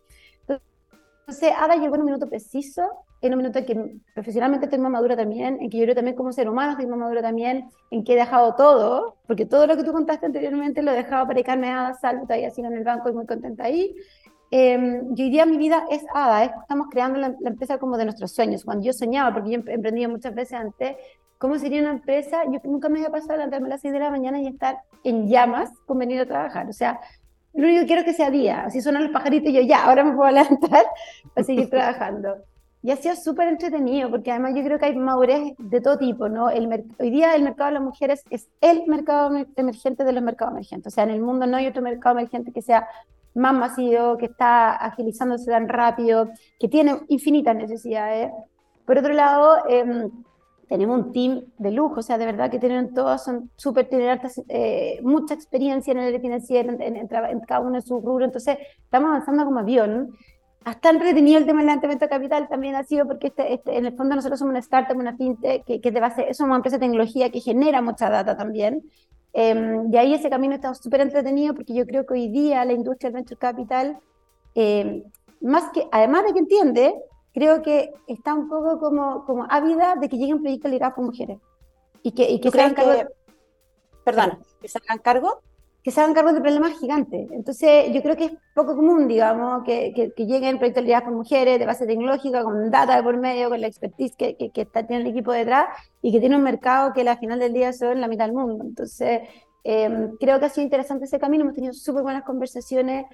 Entonces, 1.31 1.53
Ada 1.57 1.77
llegó 1.77 1.95
en 1.95 2.01
un 2.01 2.07
minuto 2.07 2.29
preciso, 2.29 2.83
en 3.23 3.33
un 3.35 3.39
minuto 3.39 3.61
en 3.61 3.65
que 3.65 4.01
profesionalmente 4.15 4.67
estoy 4.67 4.81
más 4.81 4.91
madura 4.91 5.17
también, 5.17 5.59
en 5.61 5.71
que 5.71 5.79
yo 5.79 5.85
creo 5.85 5.95
también 5.95 6.17
como 6.17 6.33
ser 6.33 6.49
humano 6.49 6.73
estoy 6.73 6.87
más 6.87 6.99
madura 6.99 7.23
también, 7.23 7.71
en 7.93 8.03
que 8.03 8.15
he 8.15 8.17
dejado 8.17 8.57
todo, 8.57 9.17
porque 9.29 9.47
todo 9.47 9.67
lo 9.69 9.77
que 9.77 9.85
tú 9.85 9.93
contaste 9.93 10.27
anteriormente 10.27 10.83
lo 10.83 10.91
he 10.91 10.97
dejado 10.97 11.27
para 11.27 11.35
dedicarme 11.35 11.69
a 11.69 11.87
Ada, 11.87 11.95
salvo, 11.95 12.23
todavía 12.23 12.51
sigo 12.51 12.67
en 12.67 12.75
el 12.75 12.85
banco 12.85 13.09
y 13.09 13.13
muy 13.13 13.27
contenta 13.27 13.65
ahí. 13.65 13.95
Eh, 14.51 15.03
y 15.15 15.23
hoy 15.23 15.31
día 15.31 15.47
mi 15.47 15.57
vida 15.57 15.85
es 15.89 16.05
Ada, 16.13 16.45
estamos 16.45 16.89
creando 16.91 17.21
la, 17.21 17.37
empresa 17.45 17.79
como 17.79 17.97
de 17.97 18.05
nuestros 18.05 18.33
sueños. 18.33 18.65
Cuando 18.65 18.85
yo 18.85 18.93
soñaba, 18.93 19.33
porque 19.33 19.51
yo 19.51 19.61
emprendía 19.65 20.09
muchas 20.09 20.35
veces 20.35 20.55
antes, 20.55 20.97
¿cómo 21.41 21.59
sería 21.59 21.81
una 21.81 21.91
empresa? 21.91 22.43
Yo 22.53 22.61
nunca 22.65 22.91
me 22.91 22.99
había 22.99 23.11
pasado 23.11 23.33
levantarme 23.33 23.67
a 23.69 23.71
las 23.71 23.81
6 23.81 23.95
de 23.95 23.99
la 23.99 24.11
mañana 24.11 24.41
y 24.41 24.47
estar 24.47 24.81
en 25.05 25.27
llamas 25.27 25.71
con 25.87 25.99
venir 25.99 26.21
a 26.21 26.27
trabajar. 26.27 26.69
O 26.69 26.73
sea, 26.75 27.01
lo 27.55 27.67
único 27.67 27.81
que 27.81 27.87
quiero 27.87 28.05
que 28.05 28.13
sea 28.13 28.31
día. 28.31 28.65
Así 28.67 28.83
suenan 28.83 29.05
los 29.05 29.13
pajaritos 29.13 29.51
y 29.51 29.55
yo 29.55 29.63
ya, 29.63 29.85
ahora 29.87 30.05
me 30.05 30.13
puedo 30.13 30.31
levantar 30.31 30.85
para 31.35 31.45
seguir 31.45 31.71
trabajando. 31.71 32.37
Y 32.83 32.91
ha 32.91 32.97
sido 32.97 33.17
súper 33.17 33.49
entretenido, 33.49 34.11
porque 34.11 34.31
además 34.31 34.53
yo 34.55 34.63
creo 34.63 34.79
que 34.79 34.85
hay 34.85 34.97
madurez 34.97 35.55
de 35.57 35.81
todo 35.81 35.97
tipo, 35.97 36.29
¿no? 36.29 36.51
El 36.51 36.69
hoy 36.99 37.11
día 37.11 37.35
el 37.35 37.43
mercado 37.43 37.69
de 37.69 37.75
las 37.75 37.83
mujeres 37.83 38.23
es 38.29 38.49
el 38.61 38.87
mercado 38.87 39.35
emergente 39.57 40.05
de 40.05 40.13
los 40.13 40.23
mercados 40.23 40.53
emergentes. 40.53 40.93
O 40.93 40.95
sea, 40.95 41.05
en 41.05 41.11
el 41.11 41.23
mundo 41.23 41.47
no 41.47 41.57
hay 41.57 41.67
otro 41.67 41.81
mercado 41.81 42.19
emergente 42.19 42.53
que 42.53 42.61
sea 42.61 42.87
más 43.35 43.55
masivo, 43.55 44.19
que 44.19 44.27
está 44.27 44.73
agilizándose 44.73 45.51
tan 45.51 45.71
rápido, 45.71 46.29
que 46.59 46.69
tiene 46.69 47.01
infinitas 47.09 47.57
necesidades. 47.57 48.31
Por 48.85 48.99
otro 48.99 49.15
lado, 49.15 49.59
eh, 49.69 50.11
tenemos 50.71 51.01
un 51.01 51.13
team 51.13 51.43
de 51.59 51.73
lujo, 51.73 51.99
o 51.99 52.03
sea, 52.03 52.17
de 52.17 52.27
verdad 52.27 52.49
que 52.49 52.61
tienen 52.61 52.95
todos, 52.95 53.25
son 53.25 53.51
súper, 53.57 53.89
tienen 53.89 54.21
eh, 54.49 55.01
mucha 55.03 55.35
experiencia 55.35 55.91
en 55.91 55.99
el 55.99 56.07
área 56.07 56.21
financiera, 56.21 56.73
en, 56.73 56.97
en, 56.97 57.09
cada 57.09 57.61
uno 57.61 57.73
de 57.73 57.83
sus 57.83 58.01
rubros, 58.01 58.27
entonces 58.29 58.57
estamos 58.85 59.09
avanzando 59.09 59.45
como 59.45 59.59
avión. 59.59 60.13
Hasta 60.65 60.91
entretenido 60.91 61.39
el 61.39 61.45
tema 61.47 61.59
del 61.59 61.67
levantamiento 61.67 62.05
de 62.05 62.09
capital 62.09 62.49
también 62.49 62.77
ha 62.77 62.85
sido 62.85 63.05
porque 63.05 63.29
este, 63.29 63.55
este, 63.55 63.79
en 63.79 63.87
el 63.87 63.97
fondo 63.97 64.15
nosotros 64.15 64.39
somos 64.39 64.53
una 64.53 64.61
startup, 64.61 64.97
una 64.97 65.17
fintech, 65.17 65.65
que, 65.65 65.81
que 65.81 65.91
de 65.91 65.99
base, 65.99 66.35
somos 66.35 66.51
una 66.51 66.57
empresa 66.57 66.77
de 66.77 66.87
tecnología 66.87 67.31
que 67.31 67.41
genera 67.41 67.83
mucha 67.83 68.09
data 68.09 68.37
también. 68.37 68.85
Eh, 69.33 69.81
y 69.91 69.97
ahí 69.97 70.15
ese 70.15 70.31
camino 70.31 70.55
está 70.55 70.73
súper 70.75 71.01
entretenido 71.01 71.53
porque 71.53 71.75
yo 71.75 71.85
creo 71.85 72.07
que 72.07 72.15
hoy 72.15 72.29
día 72.29 72.65
la 72.65 72.75
industria 72.75 73.11
del 73.11 73.17
venture 73.17 73.39
capital, 73.39 73.99
eh, 74.55 75.03
más 75.41 75.73
que, 75.73 75.89
además 75.91 76.27
de 76.27 76.33
que 76.33 76.39
entiende, 76.39 76.95
creo 77.33 77.63
que 77.63 77.93
está 78.07 78.35
un 78.35 78.49
poco 78.49 78.79
como, 78.79 79.25
como 79.25 79.47
ávida 79.49 79.95
de 79.97 80.09
que 80.09 80.17
lleguen 80.17 80.41
proyectos 80.41 80.71
liderados 80.71 80.97
por 80.97 81.05
mujeres. 81.05 81.39
Y 82.03 82.13
que, 82.13 82.31
y 82.31 82.41
que 82.41 82.51
se 82.51 82.61
hagan 82.61 82.75
cargo. 82.75 83.11
Perdón, 84.05 84.39
que 84.61 84.69
se 84.69 84.79
hagan 84.79 84.99
cargo. 84.99 85.41
Que 85.83 85.91
se 85.91 86.01
hagan 86.01 86.13
cargo 86.13 86.33
de 86.35 86.43
problemas 86.43 86.79
gigantes. 86.79 87.31
Entonces, 87.31 87.91
yo 87.95 88.03
creo 88.03 88.15
que 88.15 88.27
es 88.27 88.33
poco 88.55 88.77
común, 88.77 89.09
digamos, 89.09 89.65
que, 89.65 89.95
que, 89.95 90.13
que 90.13 90.27
lleguen 90.27 90.59
proyectos 90.59 90.83
liderados 90.83 91.09
por 91.09 91.17
mujeres 91.17 91.59
de 91.59 91.65
base 91.65 91.87
tecnológica, 91.87 92.43
con 92.45 92.71
data 92.71 92.97
de 92.97 93.03
por 93.03 93.17
medio, 93.17 93.49
con 93.49 93.61
la 93.61 93.67
expertise 93.67 94.15
que, 94.15 94.37
que, 94.37 94.51
que 94.51 94.63
está, 94.63 94.87
tiene 94.87 95.05
el 95.05 95.09
equipo 95.09 95.33
detrás 95.33 95.69
y 96.03 96.13
que 96.13 96.21
tiene 96.21 96.37
un 96.37 96.43
mercado 96.43 96.93
que 96.93 97.09
al 97.09 97.19
final 97.19 97.39
del 97.39 97.55
día 97.55 97.73
son 97.73 97.99
la 97.99 98.09
mitad 98.09 98.27
del 98.27 98.35
mundo. 98.35 98.63
Entonces, 98.63 99.23
eh, 99.65 100.11
creo 100.19 100.39
que 100.39 100.47
ha 100.47 100.49
sido 100.51 100.65
interesante 100.65 101.07
ese 101.07 101.19
camino. 101.19 101.45
Hemos 101.45 101.55
tenido 101.55 101.73
súper 101.73 102.03
buenas 102.03 102.25
conversaciones 102.25 103.07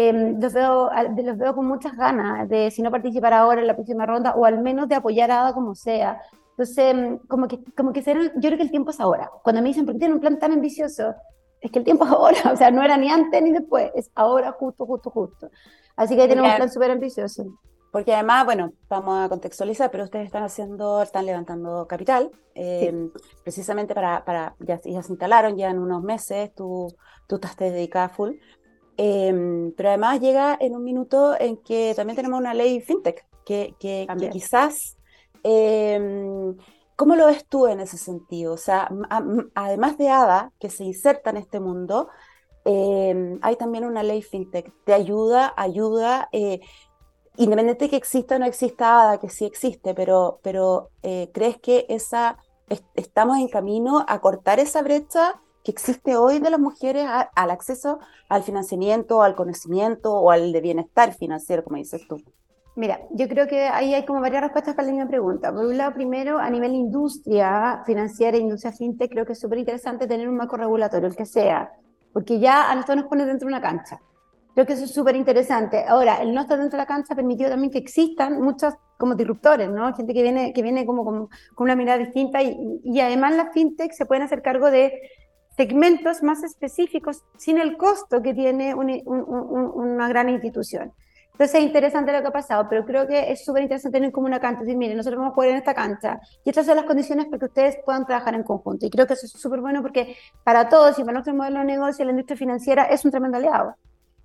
Em, 0.00 0.40
los, 0.40 0.52
veo, 0.52 0.88
los 1.24 1.38
veo 1.38 1.56
con 1.56 1.66
muchas 1.66 1.96
ganas 1.96 2.48
de, 2.48 2.70
si 2.70 2.82
no 2.82 2.90
participar 2.92 3.34
ahora 3.34 3.60
en 3.60 3.66
la 3.66 3.74
próxima 3.74 4.06
ronda, 4.06 4.32
o 4.36 4.44
al 4.44 4.62
menos 4.62 4.88
de 4.88 4.94
apoyar 4.94 5.28
a 5.32 5.40
Ada 5.40 5.54
como 5.54 5.74
sea. 5.74 6.20
Entonces, 6.50 6.78
em, 6.78 7.18
como 7.26 7.48
que, 7.48 7.58
como 7.76 7.92
que 7.92 8.00
será, 8.00 8.22
yo 8.22 8.30
creo 8.42 8.56
que 8.56 8.62
el 8.62 8.70
tiempo 8.70 8.92
es 8.92 9.00
ahora. 9.00 9.28
Cuando 9.42 9.60
me 9.60 9.66
dicen, 9.66 9.84
¿por 9.84 9.94
qué 9.94 9.98
tienen 9.98 10.14
un 10.14 10.20
plan 10.20 10.38
tan 10.38 10.52
ambicioso? 10.52 11.16
Es 11.60 11.72
que 11.72 11.80
el 11.80 11.84
tiempo 11.84 12.04
es 12.04 12.12
ahora, 12.12 12.38
o 12.52 12.56
sea, 12.56 12.70
no 12.70 12.80
era 12.84 12.96
ni 12.96 13.10
antes 13.10 13.42
ni 13.42 13.50
después, 13.50 13.90
es 13.96 14.08
ahora, 14.14 14.52
justo, 14.52 14.86
justo, 14.86 15.10
justo. 15.10 15.50
Así 15.96 16.14
que 16.14 16.28
tenemos 16.28 16.48
un 16.48 16.56
plan 16.58 16.70
súper 16.70 16.92
ambicioso. 16.92 17.58
Porque 17.90 18.14
además, 18.14 18.44
bueno, 18.44 18.74
vamos 18.88 19.18
a 19.18 19.28
contextualizar, 19.28 19.90
pero 19.90 20.04
ustedes 20.04 20.26
están 20.26 20.44
haciendo, 20.44 21.02
están 21.02 21.26
levantando 21.26 21.88
capital, 21.88 22.30
em, 22.54 23.10
precisamente 23.42 23.96
para, 23.96 24.24
para 24.24 24.54
ya, 24.60 24.80
ya, 24.84 25.02
se 25.02 25.12
instalaron 25.12 25.56
ya 25.56 25.70
en 25.70 25.80
unos 25.80 26.04
meses, 26.04 26.54
tú, 26.54 26.94
tú 27.26 27.36
estás 27.36 27.56
dedicada 27.56 28.08
full, 28.10 28.34
Em, 29.00 29.70
pero 29.76 29.90
además 29.90 30.20
llega 30.20 30.58
en 30.60 30.74
un 30.74 30.82
minuto 30.82 31.38
en 31.38 31.56
que 31.58 31.92
también 31.94 32.16
tenemos 32.16 32.40
una 32.40 32.52
ley 32.52 32.80
fintech, 32.80 33.24
que, 33.46 33.76
que, 33.78 34.08
quizás, 34.32 34.98
eh, 35.44 36.52
¿cómo 36.96 37.14
lo 37.14 37.26
ves 37.26 37.46
tú 37.46 37.68
en 37.68 37.78
ese 37.78 37.96
sentido? 37.96 38.54
O 38.54 38.56
sea, 38.56 38.90
además 39.54 39.98
de 39.98 40.08
ADA, 40.10 40.52
que 40.58 40.68
se 40.68 40.82
inserta 40.82 41.30
en 41.30 41.36
este 41.36 41.60
mundo, 41.60 42.08
em, 42.64 43.38
hay 43.40 43.54
también 43.54 43.84
una 43.84 44.02
ley 44.02 44.20
fintech. 44.20 44.72
¿Te 44.84 44.92
ayuda? 44.92 45.54
¿Ayuda? 45.56 46.28
Eh, 46.32 46.60
independiente 47.36 47.84
de 47.84 47.90
que 47.90 47.96
exista 47.96 48.34
o 48.34 48.38
no 48.40 48.46
exista 48.46 49.00
ADA, 49.00 49.20
que 49.20 49.28
sí 49.30 49.44
existe, 49.44 49.94
pero, 49.94 50.40
pero 50.42 50.90
eh, 51.04 51.30
¿crees 51.32 51.56
que 51.58 51.86
esa, 51.88 52.36
estamos 52.96 53.38
en 53.38 53.48
camino 53.48 54.04
a 54.08 54.20
cortar 54.20 54.58
esa 54.58 54.82
brecha? 54.82 55.40
Que 55.64 55.70
existe 55.70 56.16
hoy 56.16 56.38
de 56.38 56.50
las 56.50 56.60
mujeres 56.60 57.06
al 57.34 57.50
acceso 57.50 57.98
al 58.28 58.42
financiamiento, 58.42 59.22
al 59.22 59.34
conocimiento 59.34 60.14
o 60.14 60.30
al 60.30 60.52
de 60.52 60.60
bienestar 60.60 61.14
financiero, 61.14 61.64
como 61.64 61.76
dices 61.76 62.06
tú? 62.08 62.22
Mira, 62.78 63.00
yo 63.10 63.26
creo 63.26 63.48
que 63.48 63.62
ahí 63.62 63.92
hay 63.92 64.04
como 64.04 64.20
varias 64.20 64.42
respuestas 64.42 64.76
para 64.76 64.86
la 64.86 64.94
misma 64.94 65.08
pregunta. 65.08 65.52
Por 65.52 65.66
un 65.66 65.76
lado, 65.76 65.94
primero, 65.94 66.38
a 66.38 66.48
nivel 66.48 66.74
industria 66.74 67.82
financiera, 67.84 68.36
industria 68.36 68.70
fintech, 68.70 69.10
creo 69.10 69.26
que 69.26 69.32
es 69.32 69.40
súper 69.40 69.58
interesante 69.58 70.06
tener 70.06 70.28
un 70.28 70.36
marco 70.36 70.56
regulatorio, 70.56 71.08
el 71.08 71.16
que 71.16 71.26
sea, 71.26 71.72
porque 72.12 72.38
ya 72.38 72.70
a 72.70 72.74
nosotros 72.76 72.98
nos 72.98 73.06
pone 73.06 73.26
dentro 73.26 73.48
de 73.48 73.54
una 73.54 73.60
cancha. 73.60 74.00
Creo 74.54 74.64
que 74.64 74.74
eso 74.74 74.84
es 74.84 74.94
súper 74.94 75.16
interesante. 75.16 75.84
Ahora, 75.88 76.22
el 76.22 76.32
no 76.32 76.42
estar 76.42 76.56
dentro 76.56 76.76
de 76.76 76.82
la 76.82 76.86
cancha 76.86 77.14
ha 77.14 77.16
permitido 77.16 77.50
también 77.50 77.72
que 77.72 77.78
existan 77.78 78.40
muchos 78.40 78.74
como 78.96 79.16
disruptores, 79.16 79.68
¿no? 79.68 79.92
Gente 79.94 80.14
que 80.14 80.22
viene, 80.22 80.52
que 80.52 80.62
viene 80.62 80.86
como 80.86 81.04
con, 81.04 81.28
una 81.58 81.74
mirada 81.74 81.98
distinta 81.98 82.42
y, 82.42 82.80
y 82.84 83.00
además 83.00 83.34
las 83.34 83.52
fintech 83.52 83.92
se 83.92 84.06
pueden 84.06 84.22
hacer 84.22 84.40
cargo 84.40 84.70
de 84.70 84.92
segmentos 85.58 86.22
más 86.22 86.44
específicos 86.44 87.24
sin 87.36 87.58
el 87.58 87.76
costo 87.76 88.22
que 88.22 88.32
tiene 88.32 88.76
una 88.76 90.08
gran 90.08 90.28
institución. 90.28 90.92
Entonces 91.32 91.56
es 91.56 91.66
interesante 91.66 92.12
lo 92.12 92.22
que 92.22 92.28
ha 92.28 92.32
pasado, 92.32 92.68
pero 92.70 92.84
creo 92.84 93.08
que 93.08 93.32
es 93.32 93.44
súper 93.44 93.62
interesante 93.64 93.98
tener 93.98 94.12
como 94.12 94.28
una 94.28 94.38
cancha, 94.38 94.60
decir, 94.60 94.76
miren, 94.76 94.96
nosotros 94.96 95.18
vamos 95.18 95.32
a 95.32 95.34
jugar 95.34 95.50
en 95.50 95.56
esta 95.56 95.74
cancha 95.74 96.20
y 96.44 96.50
estas 96.50 96.64
son 96.64 96.76
las 96.76 96.84
condiciones 96.84 97.26
para 97.26 97.40
que 97.40 97.44
ustedes 97.46 97.76
puedan 97.84 98.06
trabajar 98.06 98.36
en 98.36 98.44
conjunto. 98.44 98.86
Y 98.86 98.90
creo 98.90 99.06
que 99.08 99.14
eso 99.14 99.26
es 99.26 99.32
súper 99.32 99.60
bueno 99.60 99.82
porque 99.82 100.16
para 100.44 100.68
todos 100.68 100.96
y 100.96 101.02
para 101.02 101.14
nuestro 101.14 101.34
modelo 101.34 101.58
de 101.58 101.64
negocio, 101.64 102.04
la 102.04 102.12
industria 102.12 102.36
financiera 102.36 102.84
es 102.84 103.04
un 103.04 103.10
tremendo 103.10 103.38
aliado. 103.38 103.74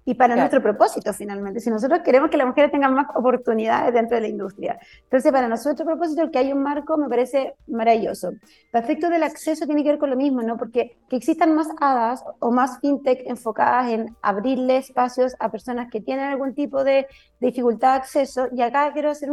Y 0.06 0.16
para 0.16 0.36
nuestro 0.36 0.62
propósito 0.62 1.14
finalmente. 1.14 1.60
Si 1.60 1.70
nosotros 1.70 2.02
queremos 2.04 2.30
que 2.30 2.38
las 2.38 2.48
mujeres 2.48 2.72
tengan 2.72 2.94
más 2.94 3.08
oportunidades 3.16 3.94
dentro 3.94 4.16
de 4.16 4.22
la 4.22 4.28
industria. 4.28 4.80
Entonces, 5.04 5.32
para 5.32 5.48
nuestro 5.48 5.74
propósito, 5.76 6.30
que 6.32 6.40
hay 6.40 6.52
un 6.52 6.62
marco 6.62 6.98
me 6.98 7.08
parece 7.08 7.56
maravilloso. 7.68 8.32
Respecto 8.72 9.10
del 9.10 9.24
acceso 9.24 9.66
tiene 9.66 9.84
que 9.84 9.90
ver 9.90 10.00
con 10.00 10.10
lo 10.10 10.16
mismo, 10.16 10.42
¿no? 10.42 10.58
Porque 10.58 10.98
que 11.10 11.16
existan 11.16 11.56
más 11.56 11.68
hadas 11.80 12.24
o 12.40 12.52
más 12.52 12.80
fintech 12.80 13.22
enfocadas 13.26 13.90
en 13.92 14.16
abrirle 14.22 14.78
espacios 14.78 15.36
a 15.40 15.50
personas 15.50 15.90
que 15.90 16.02
tienen 16.02 16.26
algún 16.26 16.54
tipo 16.54 16.84
de, 16.84 17.08
dificultad 17.40 17.92
de 17.92 17.98
acceso. 17.98 18.48
Y 18.56 18.62
acá 18.62 18.92
quiero 18.94 19.10
hacer 19.10 19.32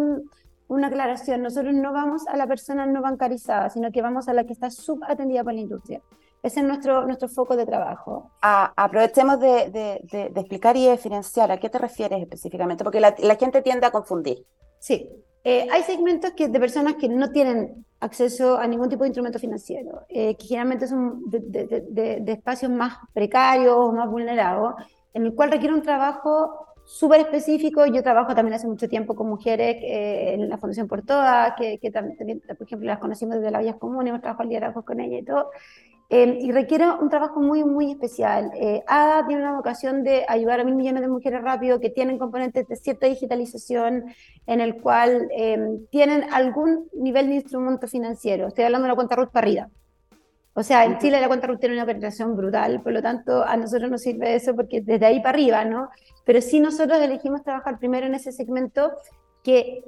una 0.71 0.87
aclaración. 0.87 1.43
Nosotros 1.43 1.75
no 1.75 1.93
vamos 1.93 2.27
a 2.29 2.37
la 2.37 2.47
persona 2.47 2.87
no 2.87 3.03
bancarizada, 3.03 3.69
sino 3.71 3.91
que 3.91 4.03
vamos 4.03 4.29
a 4.29 4.33
la 4.33 4.45
que 4.45 4.53
está 4.53 4.71
subatendida 4.71 5.43
por 5.43 5.53
la 5.53 5.61
industria. 5.61 6.01
Ese 6.43 6.61
es 6.61 6.67
nuestro, 6.67 7.05
nuestro 7.05 7.29
foco 7.29 7.57
de 7.57 7.67
trabajo. 7.67 8.31
aprovechemos 8.41 9.41
de, 9.41 9.71
de, 9.71 10.41
explicar 10.41 10.77
y 10.77 10.87
de 10.87 10.97
financiar. 10.97 11.51
¿A 11.51 11.59
qué 11.59 11.69
te 11.69 11.79
refieres 11.79 12.23
específicamente? 12.23 12.85
Porque 12.85 13.01
la, 13.01 13.15
la 13.19 13.35
gente 13.35 13.61
tiende 13.63 13.87
a 13.87 13.91
confundir. 13.91 14.47
Sí. 14.79 15.11
Eh, 15.43 15.67
hay 15.71 15.83
segmentos 15.83 16.33
que, 16.33 16.49
de 16.49 16.61
personas 16.61 16.95
que 16.95 17.09
no 17.09 17.31
tienen 17.31 17.85
acceso 17.99 18.57
a 18.57 18.67
ningún 18.67 18.89
tipo 18.89 19.03
de 19.03 19.09
instrumento 19.09 19.39
financiero, 19.39 20.03
eh, 20.09 20.37
que 20.37 20.47
generalmente 20.47 20.87
son 20.87 21.23
de, 21.27 22.23
espacios 22.27 22.71
más 22.71 22.95
precarios 23.13 23.75
o 23.77 23.93
más 23.93 24.09
vulnerados, 24.09 24.75
en 25.13 25.27
el 25.27 25.35
cual 25.35 25.51
requiere 25.51 25.75
un 25.75 25.83
trabajo 25.83 26.67
súper 26.91 27.21
específico. 27.21 27.87
Yo 27.87 28.03
trabajo 28.03 28.35
también 28.35 28.55
hace 28.55 28.67
mucho 28.67 28.89
tiempo 28.89 29.15
con 29.15 29.29
mujeres 29.29 29.77
eh, 29.83 30.35
en 30.35 30.49
la 30.49 30.59
Fundación 30.59 30.89
Por 30.89 31.03
Todas, 31.03 31.55
que, 31.57 31.79
que 31.79 31.91
también, 31.91 32.41
por 32.41 32.67
ejemplo, 32.67 32.87
las 32.87 32.99
conocimos 32.99 33.37
desde 33.37 33.51
las 33.51 33.63
vías 33.63 33.77
comunes, 33.77 34.11
hemos 34.11 34.21
trabajado 34.21 34.49
liderazgo 34.49 34.85
con 34.85 34.99
ella 35.01 35.19
y 35.19 35.25
todo. 35.25 35.51
Em, 36.09 36.39
y 36.41 36.51
requiere 36.51 36.91
un 36.91 37.09
trabajo 37.09 37.41
muy, 37.41 37.63
muy 37.63 37.93
especial. 37.93 38.51
Eh, 38.57 38.83
ADA 38.89 39.29
tiene 39.29 39.43
una 39.43 39.55
vocación 39.55 40.03
de 40.03 40.25
ayudar 40.29 40.59
a 40.59 40.65
mil 40.65 40.75
millones 40.75 41.03
de 41.03 41.09
mujeres 41.09 41.41
rápido 41.41 41.79
que 41.79 41.91
tienen 41.91 42.19
componentes 42.19 42.67
de 42.67 42.75
cierta 42.75 43.07
digitalización 43.07 44.07
en 44.47 44.61
el 44.61 44.81
cual 44.81 45.29
em, 45.31 45.87
tienen 45.91 46.25
algún 46.33 46.89
nivel 46.95 47.29
de 47.29 47.37
instrumento 47.37 47.87
financiero. 47.87 48.49
Estoy 48.49 48.65
hablando 48.65 48.87
de 48.87 48.89
la 48.89 48.97
cuenta 48.97 49.15
RUT 49.15 49.31
para 49.31 49.47
arriba. 49.47 49.71
O 50.55 50.63
sea, 50.63 50.85
en 50.85 50.99
Chile 50.99 51.21
la 51.21 51.29
cuenta 51.29 51.47
RUT 51.47 51.61
tiene 51.61 51.77
una 51.77 51.87
penetración 51.87 52.37
brutal, 52.37 52.83
por 52.83 52.93
lo 52.93 53.03
tanto 53.03 53.45
a 53.45 53.57
nosotros 53.57 53.91
nos 53.91 54.03
sirve 54.03 54.35
eso 54.35 54.55
porque 54.55 54.81
desde 54.81 55.07
ahí 55.07 55.21
para 55.21 55.31
arriba, 55.31 55.65
¿no? 55.65 55.89
Pero 56.25 56.41
sí 56.41 56.61
nosotros 56.61 57.01
elegimos 57.01 57.43
trabajar 57.43 57.79
primero 57.79 58.07
en 58.07 58.15
ese 58.15 58.33
segmento 58.33 58.91
que 59.45 59.85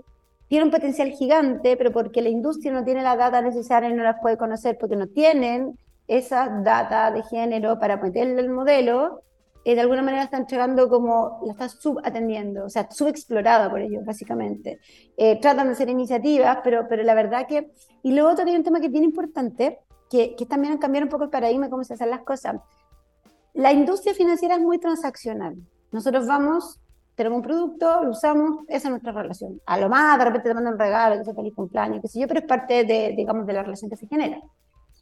tiene 0.48 0.64
un 0.64 0.70
potencial 0.70 1.10
gigante, 1.10 1.76
pero 1.76 1.92
porque 1.92 2.22
la 2.22 2.28
industria 2.28 2.72
no 2.72 2.84
tiene 2.84 3.02
la 3.02 3.16
data 3.16 3.40
necesaria 3.40 3.90
y 3.90 3.94
no 3.94 4.02
las 4.02 4.20
puede 4.20 4.36
conocer 4.36 4.76
porque 4.78 4.96
no 4.96 5.08
tienen 5.08 5.78
esa 6.06 6.60
data 6.62 7.10
de 7.10 7.22
género 7.22 7.78
para 7.78 7.96
meterle 7.96 8.40
el 8.40 8.50
modelo, 8.50 9.22
eh, 9.64 9.74
de 9.74 9.80
alguna 9.80 10.02
manera 10.02 10.24
está 10.24 10.36
entregando 10.36 10.88
como, 10.88 11.40
la 11.44 11.52
está 11.52 11.68
subatendiendo, 11.68 12.64
o 12.64 12.68
sea, 12.68 12.90
subexplorada 12.90 13.70
por 13.70 13.80
ellos, 13.80 14.04
básicamente. 14.04 14.80
Eh, 15.16 15.40
tratan 15.40 15.68
de 15.68 15.72
hacer 15.72 15.88
iniciativas, 15.88 16.58
pero, 16.64 16.86
pero 16.88 17.02
la 17.02 17.14
verdad 17.14 17.46
que... 17.46 17.70
Y 18.02 18.12
luego 18.12 18.30
otro 18.30 18.44
hay 18.44 18.56
un 18.56 18.64
tema 18.64 18.80
que 18.80 18.86
es 18.86 18.92
bien 18.92 19.04
importante, 19.04 19.78
que, 20.12 20.36
que 20.36 20.44
también 20.44 20.76
cambiar 20.76 21.04
un 21.04 21.08
poco 21.08 21.24
el 21.24 21.30
paradigma 21.30 21.64
de 21.64 21.70
cómo 21.70 21.84
se 21.84 21.94
hacen 21.94 22.10
las 22.10 22.20
cosas. 22.20 22.60
La 23.54 23.72
industria 23.72 24.12
financiera 24.12 24.56
es 24.56 24.60
muy 24.60 24.78
transaccional. 24.78 25.56
Nosotros 25.90 26.26
vamos, 26.26 26.78
tenemos 27.14 27.38
un 27.38 27.42
producto, 27.42 28.02
lo 28.02 28.10
usamos, 28.10 28.60
esa 28.68 28.88
es 28.88 28.90
nuestra 28.90 29.12
relación. 29.12 29.62
A 29.64 29.78
lo 29.78 29.88
más, 29.88 30.18
de 30.18 30.26
repente 30.26 30.50
te 30.50 30.54
mandan 30.54 30.74
un 30.74 30.78
regalo, 30.78 31.16
que 31.16 31.24
sea 31.24 31.34
feliz 31.34 31.54
cumpleaños, 31.54 32.02
qué 32.02 32.08
sé 32.08 32.20
yo, 32.20 32.28
pero 32.28 32.40
es 32.40 32.46
parte 32.46 32.84
de, 32.84 33.14
digamos, 33.16 33.46
de 33.46 33.54
la 33.54 33.62
relación 33.62 33.90
que 33.90 33.96
se 33.96 34.06
genera. 34.06 34.38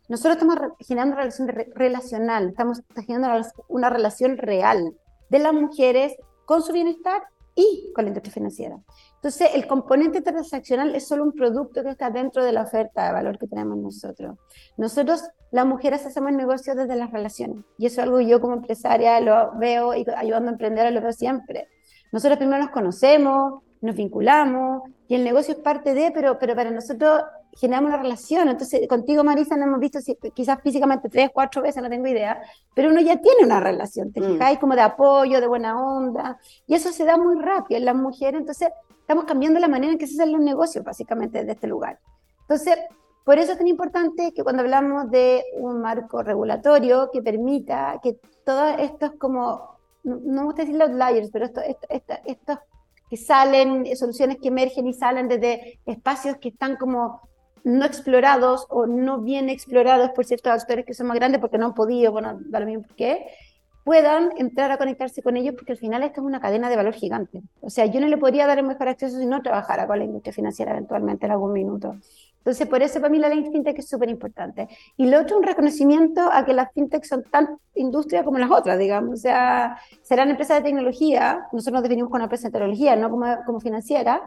Nosotros 0.09 0.35
estamos 0.35 0.59
generando 0.79 1.15
una 1.15 1.23
relación 1.23 1.49
relacional, 1.75 2.49
estamos 2.49 2.83
generando 3.05 3.49
una 3.67 3.91
relación 3.91 4.37
real 4.37 4.95
de 5.29 5.39
las 5.41 5.53
mujeres 5.53 6.15
con 6.47 6.63
su 6.63 6.73
bienestar 6.73 7.23
y 7.57 7.91
con 7.95 8.05
la 8.05 8.11
industria 8.11 8.33
financiera. 8.33 8.79
Entonces, 9.21 9.51
el 9.55 9.67
componente 9.67 10.23
transaccional 10.23 10.95
es 10.95 11.07
solo 11.07 11.25
un 11.25 11.33
producto 11.33 11.83
que 11.83 11.91
está 11.91 12.09
dentro 12.09 12.43
de 12.43 12.53
la 12.53 12.63
oferta 12.63 13.05
de 13.05 13.13
valor 13.13 13.39
que 13.39 13.47
tenemos 13.47 13.77
nosotros. 13.77 14.39
Nosotros, 14.79 15.25
las 15.51 15.67
mujeres, 15.67 16.07
hacemos 16.07 16.33
negocios 16.33 16.75
desde 16.75 16.97
las 16.97 17.11
relaciones. 17.11 17.63
Y 17.77 17.85
eso 17.85 18.01
es 18.01 18.07
algo 18.07 18.17
que 18.17 18.27
yo 18.27 18.41
como 18.41 18.55
empresaria 18.55 19.21
lo 19.21 19.53
veo 19.59 19.95
y 19.95 20.07
ayudando 20.17 20.49
a 20.49 20.53
emprender 20.53 20.91
lo 20.91 21.03
veo 21.03 21.13
siempre. 21.13 21.69
Nosotros 22.13 22.39
primero 22.39 22.63
nos 22.63 22.71
conocemos, 22.71 23.63
nos 23.81 23.97
vinculamos 23.97 24.83
y 25.09 25.15
el 25.15 25.25
negocio 25.25 25.55
es 25.55 25.61
parte 25.61 25.95
de, 25.95 26.11
pero, 26.13 26.39
pero 26.39 26.55
para 26.55 26.71
nosotros 26.71 27.23
generamos 27.53 27.89
una 27.89 28.03
relación. 28.03 28.49
Entonces, 28.49 28.87
contigo, 28.89 29.25
Marisa, 29.25 29.57
nos 29.57 29.67
hemos 29.67 29.81
visto 29.81 29.99
quizás 30.35 30.61
físicamente 30.63 31.09
tres, 31.09 31.31
cuatro 31.33 31.63
veces, 31.63 31.83
no 31.83 31.89
tengo 31.89 32.07
idea, 32.07 32.41
pero 32.75 32.91
uno 32.91 33.01
ya 33.01 33.21
tiene 33.21 33.45
una 33.45 33.61
relación, 33.61 34.13
¿te 34.13 34.21
mm. 34.21 34.33
fijáis? 34.33 34.59
Como 34.59 34.75
de 34.75 34.83
apoyo, 34.83 35.41
de 35.41 35.47
buena 35.47 35.81
onda, 35.81 36.39
y 36.67 36.75
eso 36.75 36.93
se 36.93 37.05
da 37.05 37.17
muy 37.17 37.41
rápido 37.41 37.79
en 37.79 37.87
las 37.87 37.97
mujeres, 37.97 38.41
entonces 38.41 38.69
estamos 39.01 39.25
cambiando 39.25 39.59
la 39.59 39.69
manera 39.69 39.93
en 39.93 39.99
que 39.99 40.07
se 40.07 40.15
hacen 40.15 40.33
los 40.33 40.41
negocios, 40.41 40.85
básicamente, 40.85 41.45
de 41.45 41.53
este 41.53 41.67
lugar. 41.67 41.99
Entonces, 42.43 42.79
por 43.25 43.39
eso 43.39 43.53
es 43.53 43.59
tan 43.59 43.67
importante 43.67 44.33
que 44.33 44.43
cuando 44.43 44.63
hablamos 44.63 45.11
de 45.11 45.45
un 45.55 45.81
marco 45.81 46.23
regulatorio 46.23 47.11
que 47.13 47.23
permita 47.23 47.99
que 48.03 48.19
todos 48.45 48.75
estos 48.79 49.13
como, 49.19 49.77
no, 50.05 50.19
me 50.21 50.45
gusta 50.45 50.63
decir 50.63 50.77
los 50.77 50.91
layers, 50.91 51.31
pero 51.31 51.47
esto, 51.47 51.61
estos 52.25 52.59
que 53.11 53.17
salen, 53.17 53.85
soluciones 53.97 54.39
que 54.41 54.49
emergen 54.49 54.87
y 54.87 54.95
salen 54.95 55.27
desde 55.29 55.81
espacios 55.85 56.37
que 56.37 56.51
están 56.51 56.77
como 56.77 57.29
no 57.65 57.85
explorados 57.85 58.67
o 58.71 58.87
no 58.87 59.21
bien 59.21 59.51
explorados 59.51 60.11
por 60.11 60.25
ciertos 60.25 60.53
actores 60.53 60.87
que 60.87 60.95
son 60.95 61.09
más 61.09 61.17
grandes 61.17 61.41
porque 61.41 61.59
no 61.59 61.67
han 61.67 61.75
podido, 61.75 62.13
bueno, 62.13 62.39
da 62.47 62.61
lo 62.61 62.67
mismo 62.67 62.85
por 62.85 62.97
qué, 62.97 63.27
puedan 63.85 64.31
entrar 64.37 64.71
a 64.71 64.79
conectarse 64.79 65.23
con 65.23 65.37
ellos 65.37 65.55
porque 65.57 65.73
al 65.73 65.79
final 65.79 66.03
esta 66.03 66.21
es 66.21 66.27
una 66.27 66.41
cadena 66.41 66.71
de 66.71 66.77
valor 66.77 66.95
gigante. 66.95 67.43
O 67.61 67.71
sea, 67.71 67.87
yo 67.87 68.01
no 68.01 68.07
le 68.07 68.17
podría 68.17 68.47
dar 68.47 68.59
el 68.59 68.67
mejor 68.67 68.89
acceso 68.89 69.19
si 69.19 69.27
no 69.27 69.43
trabajara 69.43 69.87
con 69.87 69.99
la 69.99 70.05
industria 70.05 70.33
financiera 70.33 70.73
eventualmente 70.73 71.27
en 71.27 71.33
algún 71.33 71.53
minuto. 71.53 71.97
Entonces, 72.41 72.67
por 72.69 72.83
eso 72.83 73.01
para 73.01 73.11
mí 73.11 73.19
la 73.19 73.29
ley 73.29 73.51
fintech 73.53 73.79
es 73.79 73.89
súper 73.89 74.09
importante. 74.09 74.67
Y 74.97 75.07
lo 75.07 75.21
otro, 75.21 75.37
un 75.37 75.43
reconocimiento 75.43 76.23
a 76.33 76.45
que 76.47 76.55
las 76.55 76.73
fintech 76.73 77.05
son 77.05 77.23
tan 77.25 77.59
industria 77.75 78.25
como 78.25 78.39
las 78.39 78.51
otras, 78.51 78.79
digamos. 78.79 79.13
O 79.13 79.17
sea, 79.17 79.79
serán 80.01 80.31
empresas 80.31 80.59
de 80.59 80.65
tecnología, 80.65 81.47
nosotros 81.53 81.75
nos 81.75 81.83
definimos 81.83 82.09
como 82.09 82.17
una 82.17 82.25
empresa 82.25 82.49
de 82.49 82.53
tecnología, 82.53 82.97
no 82.97 83.11
como, 83.11 83.27
como 83.45 83.61
financiera, 83.61 84.23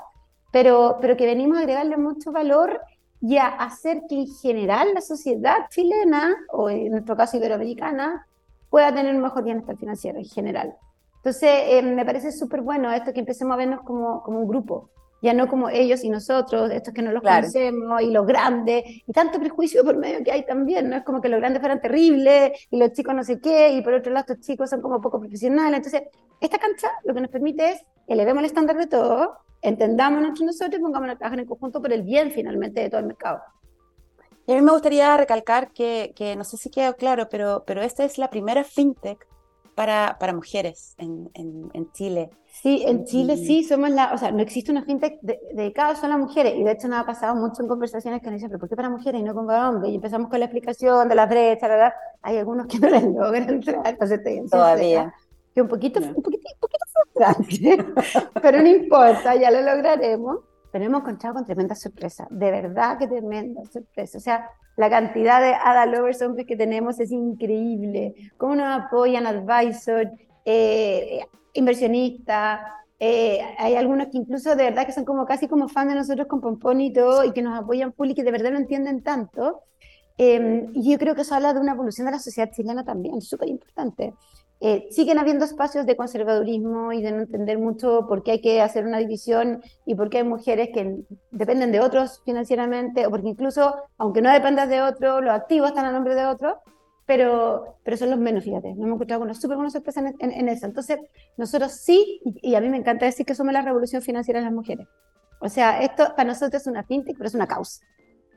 pero, 0.52 0.98
pero 1.02 1.18
que 1.18 1.26
venimos 1.26 1.58
a 1.58 1.62
agregarle 1.62 1.98
mucho 1.98 2.32
valor 2.32 2.82
y 3.20 3.38
a 3.38 3.48
hacer 3.48 4.04
que 4.08 4.16
en 4.16 4.28
general 4.28 4.90
la 4.94 5.02
sociedad 5.02 5.68
chilena, 5.70 6.36
o 6.52 6.70
en 6.70 6.92
nuestro 6.92 7.18
caso 7.18 7.38
iberoamericana, 7.38 8.28
pueda 8.70 8.94
tener 8.94 9.16
un 9.16 9.22
mejor 9.22 9.44
bienestar 9.44 9.76
financiero 9.76 10.20
en 10.20 10.26
general. 10.26 10.76
Entonces, 11.16 11.50
eh, 11.50 11.82
me 11.82 12.06
parece 12.06 12.32
súper 12.32 12.62
bueno 12.62 12.92
esto 12.92 13.12
que 13.12 13.22
empecemos 13.22 13.56
a 13.56 13.58
vernos 13.58 13.82
como, 13.82 14.22
como 14.22 14.40
un 14.40 14.48
grupo 14.48 14.92
ya 15.24 15.34
no 15.34 15.48
como 15.48 15.70
ellos 15.70 16.04
y 16.04 16.10
nosotros, 16.10 16.70
estos 16.70 16.94
que 16.94 17.02
no 17.02 17.14
los 17.14 17.24
conocemos, 17.24 18.02
y 18.02 18.12
los 18.12 18.28
grandes, 18.28 18.84
y 19.08 19.14
tanto 19.14 19.40
prejuicio 19.40 19.82
por 19.82 19.96
medio 19.96 20.22
que 20.22 20.34
hay 20.34 20.46
también, 20.46 20.90
¿no? 20.90 20.98
Es 20.98 21.04
como 21.04 21.22
que 21.22 21.30
los 21.30 21.40
grandes 21.40 21.62
fueran 21.62 21.80
terribles, 21.80 22.68
y 22.70 22.78
los 22.78 22.92
chicos 22.92 23.16
no 23.16 23.24
sé 23.24 23.40
qué, 23.40 23.72
y 23.72 23.82
por 23.82 23.94
otro 23.94 24.12
lado 24.12 24.26
estos 24.28 24.46
chicos 24.46 24.70
son 24.70 24.82
como 24.82 25.00
poco 25.00 25.22
profesionales. 25.22 25.78
Entonces, 25.78 26.04
esta 26.42 26.58
cancha 26.58 26.92
lo 27.06 27.14
que 27.14 27.22
nos 27.22 27.30
permite 27.30 27.72
es 27.72 27.86
elevemos 28.06 28.42
el 28.42 28.48
estándar 28.48 28.76
de 28.76 28.88
todo, 28.88 29.38
entendamos 29.62 30.26
entre 30.26 30.46
nosotros 30.46 30.78
y 30.78 30.84
pongamos 30.84 31.10
a 31.10 31.16
trabajar 31.16 31.40
en 31.40 31.46
conjunto 31.46 31.82
por 31.82 31.94
el 31.94 32.04
bien 32.04 32.32
finalmente 32.32 32.82
de 32.82 32.90
todo 32.90 33.00
el 33.00 33.08
mercado. 33.08 33.40
Y 34.46 34.52
a 34.52 34.56
mí 34.56 34.62
me 34.62 34.74
gustaría 34.74 35.16
recalcar 35.16 35.72
que, 35.72 36.12
que, 36.18 36.36
no 36.36 36.44
sé 36.44 36.58
si 36.58 36.70
quedó 36.70 36.98
claro, 36.98 37.30
pero, 37.30 37.64
pero 37.66 37.82
esta 37.82 38.04
es 38.04 38.18
la 38.18 38.30
primera 38.30 38.66
fintech 38.66 39.26
para, 39.76 40.18
para 40.20 40.34
mujeres 40.34 40.96
en, 40.98 41.30
en, 41.34 41.70
en 41.74 41.92
Chile. 41.92 42.30
Sí, 42.62 42.84
en 42.86 43.06
Chile 43.06 43.38
sí, 43.38 43.64
somos 43.64 43.90
la, 43.90 44.14
o 44.14 44.18
sea, 44.18 44.32
no 44.32 44.42
existe 44.42 44.72
una 44.72 44.84
fintech 44.84 45.20
dedicada 45.22 45.96
solo 45.96 46.14
a 46.14 46.18
mujeres, 46.18 46.54
y 46.56 46.64
de 46.64 46.72
hecho 46.72 46.88
nos 46.88 47.00
ha 47.00 47.06
pasado 47.06 47.36
mucho 47.36 47.64
en 47.64 47.68
conversaciones 47.68 48.22
que 48.22 48.28
nos 48.28 48.36
dicen, 48.36 48.50
pero 48.50 48.60
¿por 48.60 48.70
qué 48.70 48.76
para 48.76 48.90
mujeres 48.90 49.22
y 49.22 49.24
no 49.24 49.34
con 49.34 49.50
hombres? 49.50 49.92
Y 49.92 49.96
empezamos 49.96 50.30
con 50.30 50.40
la 50.40 50.46
explicación 50.46 51.10
de 51.10 51.16
la 51.16 51.26
brecha, 51.26 51.68
¿verdad? 51.68 51.94
Hay 52.22 52.38
algunos 52.38 52.68
que 52.68 52.80
no 52.80 52.90
les 52.90 53.04
logran 53.04 53.50
entrar, 53.50 53.88
entonces 53.88 54.22
Todavía. 54.50 55.14
Que 55.54 55.62
un 55.62 55.68
poquito, 55.68 56.00
un 56.00 56.22
poquito, 56.22 56.48
un 56.54 56.60
poquito 56.60 56.86
frustrante, 56.94 58.32
pero 58.42 58.62
no 58.62 58.68
importa, 58.68 59.36
ya 59.36 59.52
lo 59.52 59.62
lograremos. 59.62 60.40
Pero 60.72 60.86
hemos 60.86 61.02
encontrado 61.02 61.36
con 61.36 61.46
tremenda 61.46 61.76
sorpresa, 61.76 62.28
de 62.32 62.50
verdad 62.50 62.98
que 62.98 63.08
tremenda 63.08 63.62
sorpresa. 63.72 64.18
O 64.18 64.22
sea, 64.22 64.50
la 64.76 64.90
cantidad 64.90 65.42
de 65.42 65.54
ADA 65.54 65.86
lovers 65.86 66.22
hombres 66.22 66.46
que 66.48 66.56
tenemos 66.56 67.00
es 67.00 67.12
increíble. 67.12 68.16
Cómo 68.38 68.56
nos 68.56 68.84
apoyan 68.84 69.28
advisor, 69.28 70.12
eh, 70.46 71.26
inversionistas, 71.54 72.62
eh, 73.00 73.42
hay 73.58 73.76
algunos 73.76 74.08
que 74.08 74.18
incluso 74.18 74.56
de 74.56 74.64
verdad 74.64 74.86
que 74.86 74.94
son 74.94 75.04
como 75.04 75.26
casi 75.26 75.50
como 75.50 75.68
fan 75.68 75.90
de 75.90 75.96
nosotros 75.96 76.26
con 76.28 76.40
Pompón 76.40 76.80
y 76.80 76.94
todo, 76.94 77.26
y 77.26 77.34
que 77.34 77.42
nos 77.42 77.60
apoyan 77.60 77.94
full 77.94 78.10
y 78.10 78.16
que 78.16 78.24
de 78.24 78.32
verdad 78.32 78.52
no 78.52 78.58
entienden 78.58 79.04
tanto. 79.04 79.64
Eh, 80.18 80.68
y 80.74 80.92
yo 80.92 80.98
creo 80.98 81.14
que 81.14 81.22
eso 81.22 81.36
habla 81.36 81.54
de 81.54 81.60
una 81.60 81.74
evolución 81.74 82.06
de 82.06 82.12
la 82.12 82.20
sociedad 82.20 82.52
chilena 82.52 82.86
también, 82.86 83.20
súper 83.22 83.50
importante. 83.50 84.14
Eh, 84.66 84.88
siguen 84.92 85.20
habiendo 85.20 85.44
espacios 85.44 85.86
de 85.86 85.98
conservadurismo 85.98 86.94
y 86.94 87.02
de 87.02 87.12
no 87.12 87.24
entender 87.24 87.60
mucho 87.60 88.08
por 88.08 88.24
qué 88.24 88.32
hay 88.32 88.42
que 88.42 88.62
hacer 88.62 88.86
una 88.86 88.98
división 89.00 89.62
y 89.86 89.94
por 89.96 90.10
qué 90.10 90.20
hay 90.20 90.24
mujeres 90.24 90.70
que 90.74 91.02
dependen 91.32 91.74
de 91.74 91.82
otros 91.82 92.22
financieramente, 92.24 93.06
o 93.06 93.10
porque 93.10 93.28
incluso, 93.28 93.76
aunque 93.98 94.22
no 94.22 94.32
dependas 94.32 94.70
de 94.70 94.82
otro, 94.82 95.20
los 95.20 95.34
activos 95.34 95.68
están 95.68 95.86
a 95.86 95.92
nombre 95.92 96.16
de 96.16 96.26
otro. 96.26 96.62
pero, 97.06 97.76
pero 97.84 97.98
son 97.98 98.12
los 98.12 98.20
menos, 98.20 98.46
fíjate. 98.46 98.74
No 98.76 98.86
hemos 98.86 98.96
encontrado 98.96 99.24
una 99.24 99.34
súper 99.34 99.58
buena 99.58 99.70
sorpresa 99.70 100.00
en, 100.00 100.32
en, 100.32 100.48
eso. 100.48 100.66
Entonces, 100.66 100.98
nosotros 101.36 101.74
sí, 101.74 102.22
y, 102.24 102.56
a 102.56 102.62
mí 102.62 102.70
me 102.70 102.78
encanta 102.78 103.06
decir 103.06 103.26
que 103.26 103.36
somos 103.36 103.52
la 103.52 103.64
revolución 103.64 104.02
financiera 104.02 104.40
de 104.40 104.46
las 104.46 104.54
mujeres. 104.54 104.88
O 105.42 105.50
sea, 105.50 105.82
esto 105.82 106.14
para 106.16 106.30
nosotros 106.30 106.62
es 106.62 106.68
una 106.68 106.86
fintech, 106.86 107.18
pero 107.18 107.28
es 107.28 107.36
una 107.36 107.48
causa. 107.48 107.82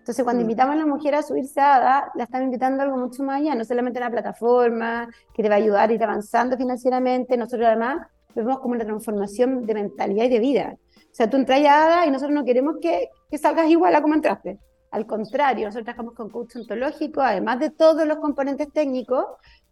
Entonces, 0.07 0.23
cuando 0.23 0.39
mm. 0.39 0.45
invitamos 0.45 0.77
a 0.77 0.79
la 0.79 0.87
mujer 0.87 1.17
a 1.17 1.23
subirse 1.23 1.61
a 1.61 1.75
ADA, 1.75 2.13
la 2.15 2.25
están 2.25 2.45
invitando 2.45 2.81
a 2.81 2.85
algo 2.85 2.97
mucho 2.97 3.25
más 3.25 3.41
allá, 3.41 3.57
no 3.57 3.65
solamente 3.65 3.99
una 3.99 4.09
plataforma 4.09 5.09
que 5.35 5.43
te 5.43 5.49
va 5.49 5.57
a 5.57 5.59
ayudar 5.59 5.91
a 5.91 5.93
ir 5.93 6.05
avanzando 6.05 6.57
financieramente, 6.57 7.37
nosotros 7.37 7.67
además 7.67 8.07
vemos 8.33 8.61
como 8.61 8.75
una 8.75 8.85
transformación 8.85 9.67
de 9.67 9.75
mentalidad 9.75 10.27
y 10.27 10.29
de 10.29 10.39
vida. 10.39 10.77
O 10.97 11.09
sea, 11.11 11.29
tú 11.29 11.37
entras 11.37 11.61
a 11.65 11.87
ADA 11.87 12.07
y 12.07 12.13
nosotros 12.13 12.37
no 12.37 12.45
queremos 12.45 12.77
que, 12.81 13.09
que 13.29 13.37
salgas 13.37 13.69
igual 13.69 13.97
a 13.97 14.01
como 14.01 14.15
entraste. 14.15 14.61
Al 14.93 15.07
contrario, 15.07 15.67
nosotros 15.67 15.87
trabajamos 15.87 16.15
con 16.15 16.31
coach 16.31 16.55
ontológico, 16.55 17.21
además 17.21 17.59
de 17.59 17.71
todos 17.71 18.07
los 18.07 18.19
componentes 18.19 18.73
técnicos, 18.73 19.25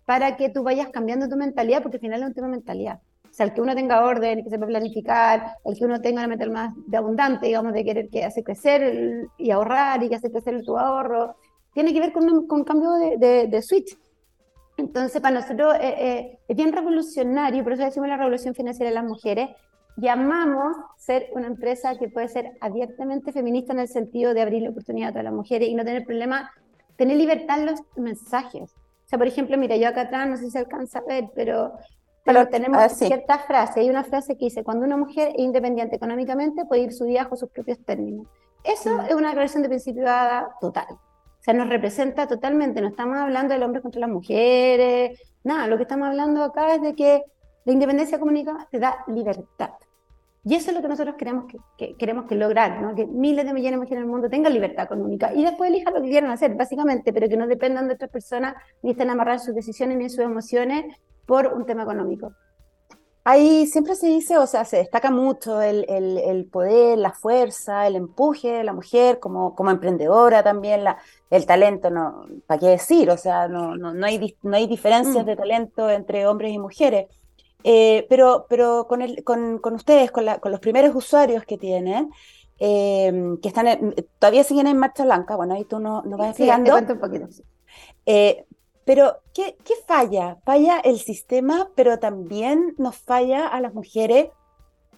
para 0.05 0.37
que 0.37 0.49
tú 0.49 0.65
vayas 0.65 0.89
cambiando 0.89 1.29
tu 1.29 1.37
mentalidad, 1.37 1.81
porque 1.81 1.99
al 1.99 2.01
final 2.01 2.23
es 2.23 2.27
un 2.27 2.35
tema 2.35 2.49
de 2.49 2.55
mentalidad. 2.55 3.01
O 3.35 3.37
sea, 3.37 3.47
el 3.47 3.53
que 3.53 3.61
uno 3.61 3.75
tenga 3.75 4.05
orden, 4.05 4.45
que 4.45 4.49
sepa 4.49 4.65
planificar, 4.65 5.57
el 5.65 5.77
que 5.77 5.85
uno 5.85 6.01
tenga 6.01 6.21
una 6.21 6.29
mentalidad 6.29 6.55
más 6.55 6.75
de 6.87 6.97
abundante, 6.97 7.47
digamos, 7.49 7.73
de 7.73 7.85
querer 7.85 8.09
que 8.09 8.25
hace 8.25 8.45
crecer 8.45 9.27
y 9.37 9.51
ahorrar 9.51 10.05
y 10.05 10.09
que 10.09 10.15
hace 10.15 10.31
crecer 10.31 10.63
tu 10.63 10.79
ahorro, 10.79 11.35
tiene 11.73 11.93
que 11.93 11.99
ver 11.99 12.13
con 12.13 12.31
un, 12.31 12.63
cambio 12.63 12.93
de, 12.93 13.49
de, 13.49 13.63
switch. 13.63 13.99
Entonces, 14.77 15.21
para 15.21 15.41
nosotros 15.41 15.75
eh, 15.81 15.95
eh, 15.99 16.39
es 16.47 16.57
bien 16.57 16.73
revolucionario, 16.73 17.65
por 17.65 17.73
eso 17.73 17.83
decimos 17.83 18.09
la 18.09 18.19
revolución 18.19 18.55
financiera 18.55 18.91
de 18.91 18.95
las 18.95 19.05
mujeres, 19.05 19.49
llamamos 19.97 20.77
ser 20.97 21.27
una 21.33 21.49
empresa 21.49 21.99
que 21.99 22.09
puede 22.09 22.29
ser 22.29 22.53
abiertamente 22.61 23.33
feminista 23.33 23.73
en 23.73 23.81
el 23.81 23.89
sentido 23.89 24.33
de 24.33 24.43
abrir 24.43 24.63
la 24.63 24.71
oportunidad 24.71 25.09
a 25.09 25.13
todas 25.13 25.25
las 25.25 25.35
mujeres 25.35 25.69
y 25.69 25.75
no 25.75 25.85
tener 25.85 26.05
problema, 26.05 26.53
tener 26.95 27.17
libertad 27.17 27.59
en 27.59 27.67
los 27.67 27.81
mensajes. 27.97 28.71
O 28.71 29.09
sea, 29.09 29.19
por 29.19 29.27
ejemplo, 29.27 29.59
mira, 29.59 29.77
yo 29.77 29.89
acá 29.89 30.03
atrás, 30.03 30.29
no 30.29 30.37
sé 30.37 30.45
si 30.45 30.51
se 30.53 30.61
alcanza 30.61 31.01
a 31.01 31.03
ver, 31.03 31.25
pero, 31.35 31.73
pero 32.25 32.49
tenemos 32.49 32.79
ah, 32.79 32.89
ciertas 32.89 33.45
frases. 33.47 33.77
Hay 33.77 33.91
una 33.91 34.03
frase 34.03 34.37
que 34.37 34.47
dice, 34.47 34.65
cuando 34.65 34.87
una 34.87 34.97
mujer 34.97 35.33
es 35.35 35.39
independiente 35.39 35.97
económicamente, 35.97 36.65
puede 36.65 36.83
ir 36.83 36.93
su 36.93 37.05
día 37.05 37.25
bajo 37.25 37.37
sus 37.37 37.51
propios 37.51 37.79
términos. 37.85 38.27
Eso 38.65 38.97
mm. 38.97 39.01
es 39.07 39.15
una 39.15 39.29
declaración 39.29 39.63
de 39.63 39.69
principio 39.69 40.07
total. 40.61 40.87
O 40.91 41.43
sea, 41.45 41.53
nos 41.53 41.69
representa 41.69 42.27
totalmente. 42.27 42.81
No 42.81 42.89
estamos 42.89 43.19
hablando 43.19 43.53
del 43.53 43.63
hombre 43.63 43.83
contra 43.83 44.01
las 44.01 44.09
mujeres, 44.09 45.21
nada. 45.45 45.67
Lo 45.67 45.77
que 45.77 45.83
estamos 45.83 46.09
hablando 46.09 46.43
acá 46.43 46.75
es 46.75 46.81
de 46.81 46.95
que 46.95 47.23
la 47.67 47.73
independencia 47.73 48.17
económica 48.17 48.67
te 48.71 48.79
da 48.79 49.05
libertad. 49.09 49.71
Y 50.47 50.55
eso 50.55 50.71
es 50.71 50.77
lo 50.77 50.83
que 50.83 50.89
nosotros 50.89 51.17
queremos 51.17 51.45
que, 51.77 51.97
queremos 51.97 52.27
que 52.27 52.35
lograr, 52.35 52.81
¿no? 52.81 52.95
que 52.95 53.07
miles 53.07 53.47
de 53.47 53.55
millones 53.55 53.79
de 53.79 53.79
mujeres 53.79 53.99
en 53.99 54.05
el 54.05 54.11
mundo 54.11 54.29
tengan 54.29 54.53
libertad 54.53 54.85
económica 54.85 55.33
y 55.33 55.43
después 55.43 55.71
elijan 55.71 55.95
lo 55.95 56.03
que 56.03 56.11
quieran 56.11 56.31
hacer, 56.31 56.55
básicamente, 56.55 57.15
pero 57.15 57.31
que 57.31 57.37
no 57.39 57.47
dependan 57.47 57.89
de 57.89 57.95
otras 57.95 58.11
personas 58.11 58.55
ni 58.83 58.91
estén 58.91 59.09
amarradas 59.09 59.47
sus 59.47 59.55
decisiones 59.55 59.97
ni 59.97 60.11
sus 60.11 60.19
emociones 60.19 60.85
por 61.27 61.47
un 61.49 61.65
tema 61.67 61.83
económico. 61.83 62.33
Ahí 63.27 63.67
siempre 63.67 63.95
se 63.95 64.09
dice, 64.09 64.37
o 64.37 64.47
sea, 64.47 64.67
se 64.67 64.77
destaca 64.77 65.11
mucho 65.11 65.63
el, 65.63 65.87
el, 65.89 66.19
el, 66.19 66.45
poder, 66.45 66.99
la 66.99 67.13
fuerza, 67.13 67.87
el 67.87 67.97
empuje 67.97 68.53
de 68.53 68.65
la 68.65 68.75
mujer 68.75 69.19
como, 69.19 69.55
como 69.55 69.71
emprendedora 69.71 70.43
también, 70.43 70.85
la, 70.85 70.99
el 71.31 71.47
talento, 71.47 71.89
no, 71.89 72.27
¿para 72.47 72.61
qué 72.61 72.67
decir? 72.67 73.09
O 73.09 73.17
sea, 73.17 73.49
no, 73.49 73.77
no, 73.77 73.95
no 73.95 74.07
hay, 74.07 74.37
no 74.43 74.55
hay 74.55 74.67
diferencias 74.67 75.25
mm. 75.25 75.27
de 75.27 75.37
talento 75.37 75.89
entre 75.89 76.27
hombres 76.27 76.53
y 76.53 76.59
mujeres. 76.59 77.07
Eh, 77.67 78.07
pero 78.11 78.45
pero 78.47 78.87
con, 78.87 79.01
el, 79.01 79.25
con, 79.25 79.59
con 79.59 79.73
ustedes, 79.73 80.11
con, 80.11 80.27
la, 80.27 80.39
con, 80.39 80.53
los 80.53 80.61
primeros 80.61 80.95
usuarios 80.95 81.47
que 81.47 81.57
tienen, 81.57 82.11
eh, 82.59 83.37
que 83.41 83.49
están 83.49 83.95
todavía 84.19 84.45
siguen 84.45 84.67
en 84.67 84.77
marcha 84.77 85.05
blanca, 85.05 85.35
bueno, 85.35 85.55
ahí 85.55 85.65
tú 85.65 85.81
no, 85.81 86.03
no 86.03 86.19
vas 86.19 86.39
explicando. 86.39 86.77
un 86.77 87.01
poquito. 87.01 87.27
Eh, 88.05 88.45
pero, 88.85 89.19
¿qué, 89.33 89.57
¿qué, 89.65 89.75
falla? 89.87 90.39
Falla 90.45 90.81
el 90.81 90.99
sistema, 90.99 91.69
pero 91.75 91.99
también 91.99 92.75
nos 92.79 92.97
falla 92.97 93.47
a 93.47 93.61
las 93.61 93.75
mujeres 93.75 94.29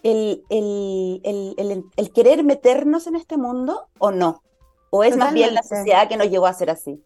el, 0.03 0.43
el, 0.49 1.21
el, 1.23 1.83
el 1.95 2.13
querer 2.13 2.43
meternos 2.43 3.07
en 3.07 3.15
este 3.15 3.37
mundo 3.37 3.87
o 3.99 4.11
no. 4.11 4.41
¿O 4.89 5.03
es 5.03 5.17
más 5.17 5.33
bien 5.33 5.53
la 5.53 5.63
sociedad 5.63 6.07
que 6.07 6.17
nos 6.17 6.29
llevó 6.29 6.47
a 6.47 6.53
ser 6.53 6.69
así? 6.69 7.01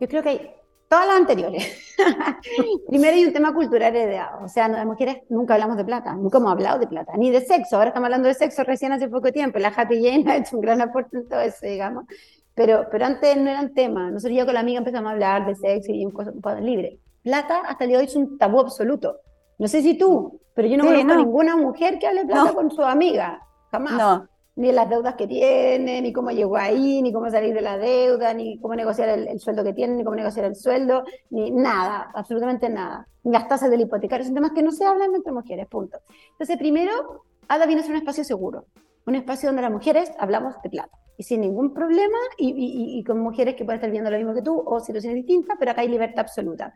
Yo 0.00 0.08
creo 0.08 0.22
que 0.22 0.28
hay 0.28 0.54
todas 0.92 1.06
las 1.06 1.16
anteriores. 1.16 1.94
Primero 2.88 3.16
hay 3.16 3.24
un 3.24 3.32
tema 3.32 3.54
cultural 3.54 3.96
heredado, 3.96 4.44
o 4.44 4.48
sea, 4.48 4.68
las 4.68 4.84
mujeres 4.84 5.22
nunca 5.30 5.54
hablamos 5.54 5.78
de 5.78 5.86
plata, 5.86 6.14
nunca 6.14 6.36
hemos 6.36 6.52
hablado 6.52 6.78
de 6.78 6.86
plata, 6.86 7.14
ni 7.16 7.30
de 7.30 7.40
sexo, 7.40 7.76
ahora 7.76 7.88
estamos 7.88 8.08
hablando 8.08 8.28
de 8.28 8.34
sexo 8.34 8.62
recién 8.62 8.92
hace 8.92 9.08
poco 9.08 9.32
tiempo, 9.32 9.58
la 9.58 9.68
Happy 9.68 10.04
Jane 10.04 10.24
ha 10.30 10.36
hecho 10.36 10.56
un 10.56 10.60
gran 10.60 10.82
aporte 10.82 11.16
en 11.16 11.28
todo 11.28 11.40
eso, 11.40 11.64
digamos, 11.64 12.04
pero, 12.54 12.86
pero 12.90 13.04
antes 13.06 13.36
no 13.36 13.50
eran 13.50 13.74
tema, 13.74 14.10
nosotros 14.10 14.36
ya 14.36 14.44
con 14.44 14.54
la 14.54 14.60
amiga 14.60 14.78
empezamos 14.78 15.08
a 15.08 15.12
hablar 15.12 15.46
de 15.46 15.54
sexo 15.54 15.92
y 15.92 16.04
un 16.04 16.12
poco 16.12 16.54
libre. 16.60 16.98
Plata 17.22 17.62
hasta 17.66 17.84
el 17.84 17.88
día 17.88 17.98
de 17.98 18.04
hoy 18.04 18.08
es 18.08 18.16
un 18.16 18.36
tabú 18.38 18.60
absoluto. 18.60 19.20
No 19.58 19.68
sé 19.68 19.82
si 19.82 19.96
tú, 19.96 20.40
pero 20.54 20.68
yo 20.68 20.76
no 20.76 20.84
conozco 20.84 21.12
a 21.12 21.16
ninguna 21.16 21.56
mujer 21.56 21.98
que 21.98 22.06
hable 22.06 22.24
plata 22.24 22.52
con 22.52 22.70
su 22.70 22.82
amiga, 22.82 23.40
jamás. 23.70 23.92
No 23.92 24.28
ni 24.54 24.70
las 24.70 24.88
deudas 24.88 25.14
que 25.14 25.26
tiene, 25.26 26.02
ni 26.02 26.12
cómo 26.12 26.30
llegó 26.30 26.56
ahí, 26.56 27.00
ni 27.00 27.12
cómo 27.12 27.30
salir 27.30 27.54
de 27.54 27.62
la 27.62 27.78
deuda, 27.78 28.34
ni 28.34 28.58
cómo 28.60 28.74
negociar 28.74 29.08
el, 29.08 29.40
sueldo 29.40 29.64
que 29.64 29.72
tiene, 29.72 29.94
ni 29.94 30.04
cómo 30.04 30.16
negociar 30.16 30.44
el 30.44 30.56
sueldo, 30.56 31.04
ni 31.30 31.50
nada, 31.50 32.10
absolutamente 32.14 32.68
nada. 32.68 33.06
Ni 33.24 33.32
las 33.32 33.48
tasas 33.48 33.70
del 33.70 33.80
hipotecario, 33.80 34.24
son 34.24 34.34
temas 34.34 34.52
que 34.52 34.62
no 34.62 34.72
se 34.72 34.84
hablan 34.84 35.14
entre 35.14 35.32
mujeres, 35.32 35.66
punto. 35.68 35.98
Entonces, 36.32 36.58
primero, 36.58 37.24
ADA 37.48 37.66
viene 37.66 37.80
a 37.80 37.84
ser 37.84 37.92
un 37.92 37.98
espacio 37.98 38.24
seguro, 38.24 38.66
un 39.06 39.14
espacio 39.14 39.48
donde 39.48 39.62
las 39.62 39.70
mujeres 39.70 40.12
hablamos 40.18 40.54
de 40.62 40.70
plata. 40.70 40.98
Y 41.16 41.24
sin 41.24 41.42
ningún 41.42 41.74
problema, 41.74 42.18
y, 42.38 43.02
con 43.04 43.20
mujeres 43.20 43.54
que 43.54 43.64
pueden 43.64 43.78
estar 43.78 43.90
viendo 43.90 44.10
lo 44.10 44.16
mismo 44.16 44.34
que 44.34 44.42
tú, 44.42 44.62
o 44.64 44.80
situaciones 44.80 45.16
distintas, 45.16 45.56
pero 45.58 45.70
acá 45.70 45.82
hay 45.82 45.88
libertad 45.88 46.20
absoluta. 46.20 46.72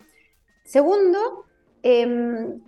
Segundo, 0.64 1.44
eh, 1.83 2.59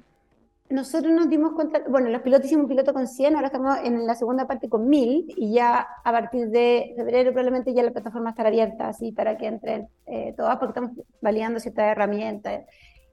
nosotros 0.70 1.12
nos 1.12 1.30
dimos 1.30 1.52
cuenta, 1.52 1.82
bueno, 1.88 2.10
los 2.10 2.20
pilotos 2.20 2.46
hicimos 2.46 2.64
un 2.64 2.68
piloto 2.68 2.92
con 2.92 3.06
100, 3.06 3.34
ahora 3.34 3.46
estamos 3.46 3.78
en 3.82 4.06
la 4.06 4.14
segunda 4.14 4.46
parte 4.46 4.68
con 4.68 4.88
1000 4.88 5.34
y 5.36 5.54
ya 5.54 5.86
a 6.04 6.12
partir 6.12 6.48
de 6.48 6.92
febrero 6.94 7.32
probablemente 7.32 7.72
ya 7.72 7.82
la 7.82 7.90
plataforma 7.90 8.30
estará 8.30 8.50
abierta 8.50 8.88
así 8.88 9.12
para 9.12 9.38
que 9.38 9.46
entren 9.46 9.88
eh, 10.06 10.34
todas 10.36 10.56
porque 10.58 10.78
estamos 10.78 10.92
validando 11.22 11.58
ciertas 11.58 11.86
herramientas. 11.86 12.64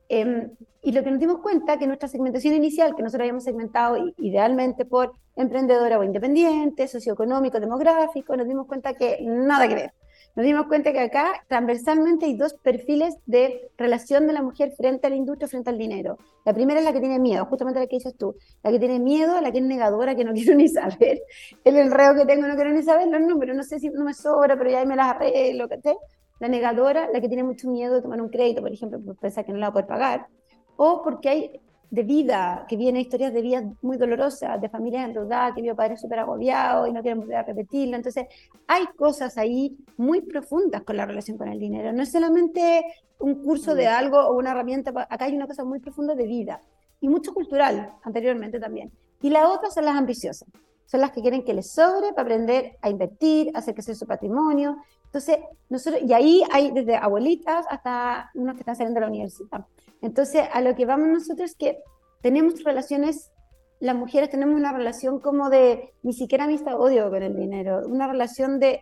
Em, 0.09 0.51
y 0.81 0.91
lo 0.91 1.03
que 1.03 1.11
nos 1.11 1.19
dimos 1.19 1.39
cuenta 1.39 1.79
que 1.79 1.87
nuestra 1.87 2.07
segmentación 2.07 2.53
inicial, 2.53 2.95
que 2.95 3.01
nosotros 3.01 3.21
habíamos 3.21 3.43
segmentado 3.43 3.97
idealmente 4.17 4.85
por 4.85 5.13
emprendedora 5.35 5.97
o 5.97 6.03
independiente, 6.03 6.87
socioeconómico, 6.87 7.59
demográfico, 7.59 8.37
nos 8.37 8.47
dimos 8.47 8.67
cuenta 8.67 8.93
que 8.93 9.17
nada 9.21 9.67
que 9.67 9.75
ver. 9.75 9.93
Nos 10.35 10.45
dimos 10.45 10.67
cuenta 10.67 10.91
que 10.91 10.99
acá 10.99 11.45
transversalmente 11.47 12.25
hay 12.25 12.35
dos 12.35 12.53
perfiles 12.55 13.15
de 13.25 13.71
relación 13.77 14.27
de 14.27 14.33
la 14.33 14.41
mujer 14.41 14.73
frente 14.75 15.07
a 15.07 15.09
la 15.09 15.15
industria, 15.15 15.47
frente 15.47 15.69
al 15.69 15.77
dinero. 15.77 16.17
La 16.43 16.53
primera 16.53 16.79
es 16.79 16.85
la 16.85 16.91
que 16.91 16.99
tiene 16.99 17.19
miedo, 17.19 17.45
justamente 17.45 17.79
la 17.79 17.87
que 17.87 17.95
dices 17.95 18.15
tú, 18.17 18.35
la 18.61 18.69
que 18.69 18.77
tiene 18.77 18.99
miedo, 18.99 19.39
la 19.39 19.51
que 19.53 19.59
es 19.59 19.63
negadora, 19.63 20.13
que 20.13 20.25
no 20.25 20.33
quiero 20.33 20.55
ni 20.55 20.67
saber, 20.67 21.21
el 21.63 21.77
enredo 21.77 22.15
que 22.15 22.25
tengo 22.25 22.47
no 22.47 22.55
quiero 22.55 22.71
ni 22.71 22.83
saber 22.83 23.07
los 23.07 23.21
números, 23.21 23.55
no 23.55 23.63
sé 23.63 23.79
si 23.79 23.89
no 23.89 24.03
me 24.03 24.13
sobra, 24.13 24.57
pero 24.57 24.69
ya 24.69 24.85
me 24.85 24.97
las 24.97 25.15
arreglo, 25.15 25.69
te 25.69 25.95
La 26.39 26.47
negadora, 26.47 27.09
la 27.11 27.21
que 27.21 27.27
tiene 27.27 27.43
mucho 27.43 27.69
miedo 27.69 27.95
de 27.95 28.01
tomar 28.01 28.21
un 28.21 28.29
crédito, 28.29 28.61
por 28.61 28.71
ejemplo, 28.71 28.99
por 28.99 29.15
pensar 29.15 29.45
que 29.45 29.51
no 29.51 29.57
la 29.57 29.67
va 29.67 29.69
a 29.69 29.73
poder 29.73 29.87
pagar, 29.87 30.27
o 30.75 31.01
porque 31.01 31.29
hay 31.29 31.61
de 31.89 32.03
vida, 32.03 32.65
que 32.67 32.75
viene 32.75 32.99
historias 32.99 33.33
de 33.33 33.41
vida 33.41 33.63
muy 33.81 33.97
dolorosas, 33.97 34.59
de 34.59 34.69
familias 34.69 35.05
endeudadas, 35.05 35.53
que 35.55 35.61
vio 35.61 35.75
padres 35.75 36.01
súper 36.01 36.19
agobiados 36.19 36.89
y 36.89 36.91
no 36.91 37.01
quieren 37.01 37.19
volver 37.19 37.37
a 37.37 37.43
repetirlo. 37.43 37.95
Entonces, 37.95 38.25
hay 38.67 38.85
cosas 38.97 39.37
ahí 39.37 39.77
muy 39.95 40.21
profundas 40.21 40.83
con 40.83 40.97
la 40.97 41.05
relación 41.05 41.37
con 41.37 41.47
el 41.47 41.59
dinero. 41.59 41.93
No 41.93 42.03
es 42.03 42.11
solamente 42.11 42.83
un 43.19 43.35
curso 43.43 43.75
de 43.75 43.87
algo 43.87 44.19
o 44.19 44.37
una 44.37 44.51
herramienta, 44.51 44.91
acá 45.09 45.25
hay 45.25 45.35
una 45.35 45.47
cosa 45.47 45.63
muy 45.63 45.79
profunda 45.79 46.15
de 46.15 46.25
vida 46.25 46.59
y 46.99 47.07
mucho 47.07 47.33
cultural 47.33 47.93
anteriormente 48.03 48.59
también. 48.59 48.91
Y 49.21 49.29
la 49.29 49.49
otra 49.49 49.69
son 49.69 49.85
las 49.85 49.95
ambiciosas, 49.95 50.49
son 50.85 51.01
las 51.01 51.11
que 51.11 51.21
quieren 51.21 51.43
que 51.43 51.53
les 51.53 51.71
sobre 51.71 52.09
para 52.09 52.21
aprender 52.21 52.77
a 52.81 52.89
invertir, 52.89 53.51
a 53.53 53.59
hacer 53.59 53.73
crecer 53.73 53.95
su 53.95 54.05
patrimonio. 54.05 54.77
Entonces, 55.05 55.39
nosotros, 55.69 56.01
y 56.03 56.13
ahí 56.13 56.43
hay 56.51 56.71
desde 56.71 56.95
abuelitas 56.95 57.65
hasta 57.69 58.31
unos 58.35 58.55
que 58.55 58.61
están 58.61 58.75
saliendo 58.75 58.99
de 58.99 59.05
la 59.05 59.11
universidad. 59.11 59.65
Entonces, 60.01 60.43
a 60.51 60.61
lo 60.61 60.75
que 60.75 60.85
vamos 60.85 61.07
nosotros 61.07 61.51
es 61.51 61.55
que 61.55 61.79
tenemos 62.21 62.63
relaciones, 62.63 63.31
las 63.79 63.95
mujeres 63.95 64.29
tenemos 64.29 64.55
una 64.55 64.73
relación 64.73 65.19
como 65.19 65.49
de 65.49 65.93
ni 66.03 66.13
siquiera 66.13 66.45
amistad 66.45 66.79
odio 66.79 67.09
con 67.09 67.23
el 67.23 67.35
dinero, 67.35 67.83
una 67.87 68.07
relación 68.07 68.59
de 68.59 68.81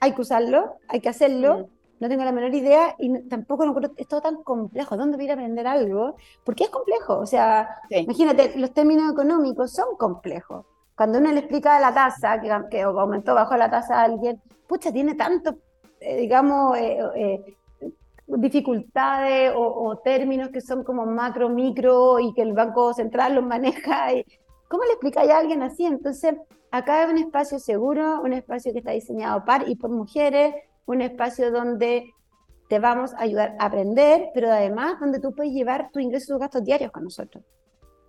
hay 0.00 0.12
que 0.12 0.20
usarlo, 0.20 0.76
hay 0.88 1.00
que 1.00 1.08
hacerlo, 1.08 1.68
no 2.00 2.08
tengo 2.08 2.24
la 2.24 2.32
menor 2.32 2.54
idea 2.54 2.94
y 2.98 3.28
tampoco 3.28 3.64
es 3.96 4.08
todo 4.08 4.20
tan 4.20 4.42
complejo. 4.42 4.96
¿Dónde 4.96 5.16
voy 5.16 5.28
a 5.28 5.32
aprender 5.32 5.66
algo? 5.66 6.16
Porque 6.44 6.64
es 6.64 6.70
complejo. 6.70 7.18
O 7.18 7.26
sea, 7.26 7.68
imagínate, 7.90 8.56
los 8.56 8.72
términos 8.72 9.10
económicos 9.12 9.72
son 9.72 9.96
complejos. 9.96 10.64
Cuando 10.98 11.20
uno 11.20 11.30
le 11.30 11.38
explica 11.38 11.78
la 11.78 11.94
tasa, 11.94 12.40
que, 12.40 12.50
que 12.72 12.82
aumentó, 12.82 13.32
bajó 13.32 13.56
la 13.56 13.70
tasa 13.70 14.00
a 14.00 14.02
alguien, 14.02 14.42
pucha, 14.66 14.90
tiene 14.90 15.14
tanto, 15.14 15.56
eh, 16.00 16.16
digamos, 16.16 16.76
eh, 16.76 16.98
eh, 17.14 17.56
dificultades 18.26 19.52
o, 19.54 19.96
términos 20.02 20.48
que 20.48 20.60
son 20.60 20.82
como 20.82 21.06
macro, 21.06 21.50
micro 21.50 22.18
y 22.18 22.34
que 22.34 22.42
el 22.42 22.52
Banco 22.52 22.92
Central 22.94 23.36
los 23.36 23.44
maneja. 23.44 24.08
¿Cómo 24.66 24.82
le 24.82 24.90
explicáis 24.90 25.30
a 25.30 25.38
alguien 25.38 25.62
así? 25.62 25.86
Entonces, 25.86 26.34
acá 26.72 27.04
hay 27.04 27.10
un 27.12 27.18
espacio 27.18 27.60
seguro, 27.60 28.20
un 28.20 28.32
espacio 28.32 28.72
que 28.72 28.80
está 28.80 28.90
diseñado 28.90 29.44
para 29.44 29.68
y 29.68 29.76
por 29.76 29.90
mujeres, 29.90 30.52
un 30.84 31.00
espacio 31.00 31.52
donde 31.52 32.12
te 32.68 32.80
vamos 32.80 33.14
a 33.14 33.22
ayudar 33.22 33.54
a 33.60 33.66
aprender, 33.66 34.30
pero 34.34 34.50
además 34.50 34.98
donde 34.98 35.20
tú 35.20 35.32
puedes 35.32 35.52
llevar 35.52 35.90
tu 35.92 36.00
ingreso 36.00 36.24
y 36.24 36.34
tus 36.34 36.40
gastos 36.40 36.64
diarios 36.64 36.90
con 36.90 37.04
nosotros. 37.04 37.44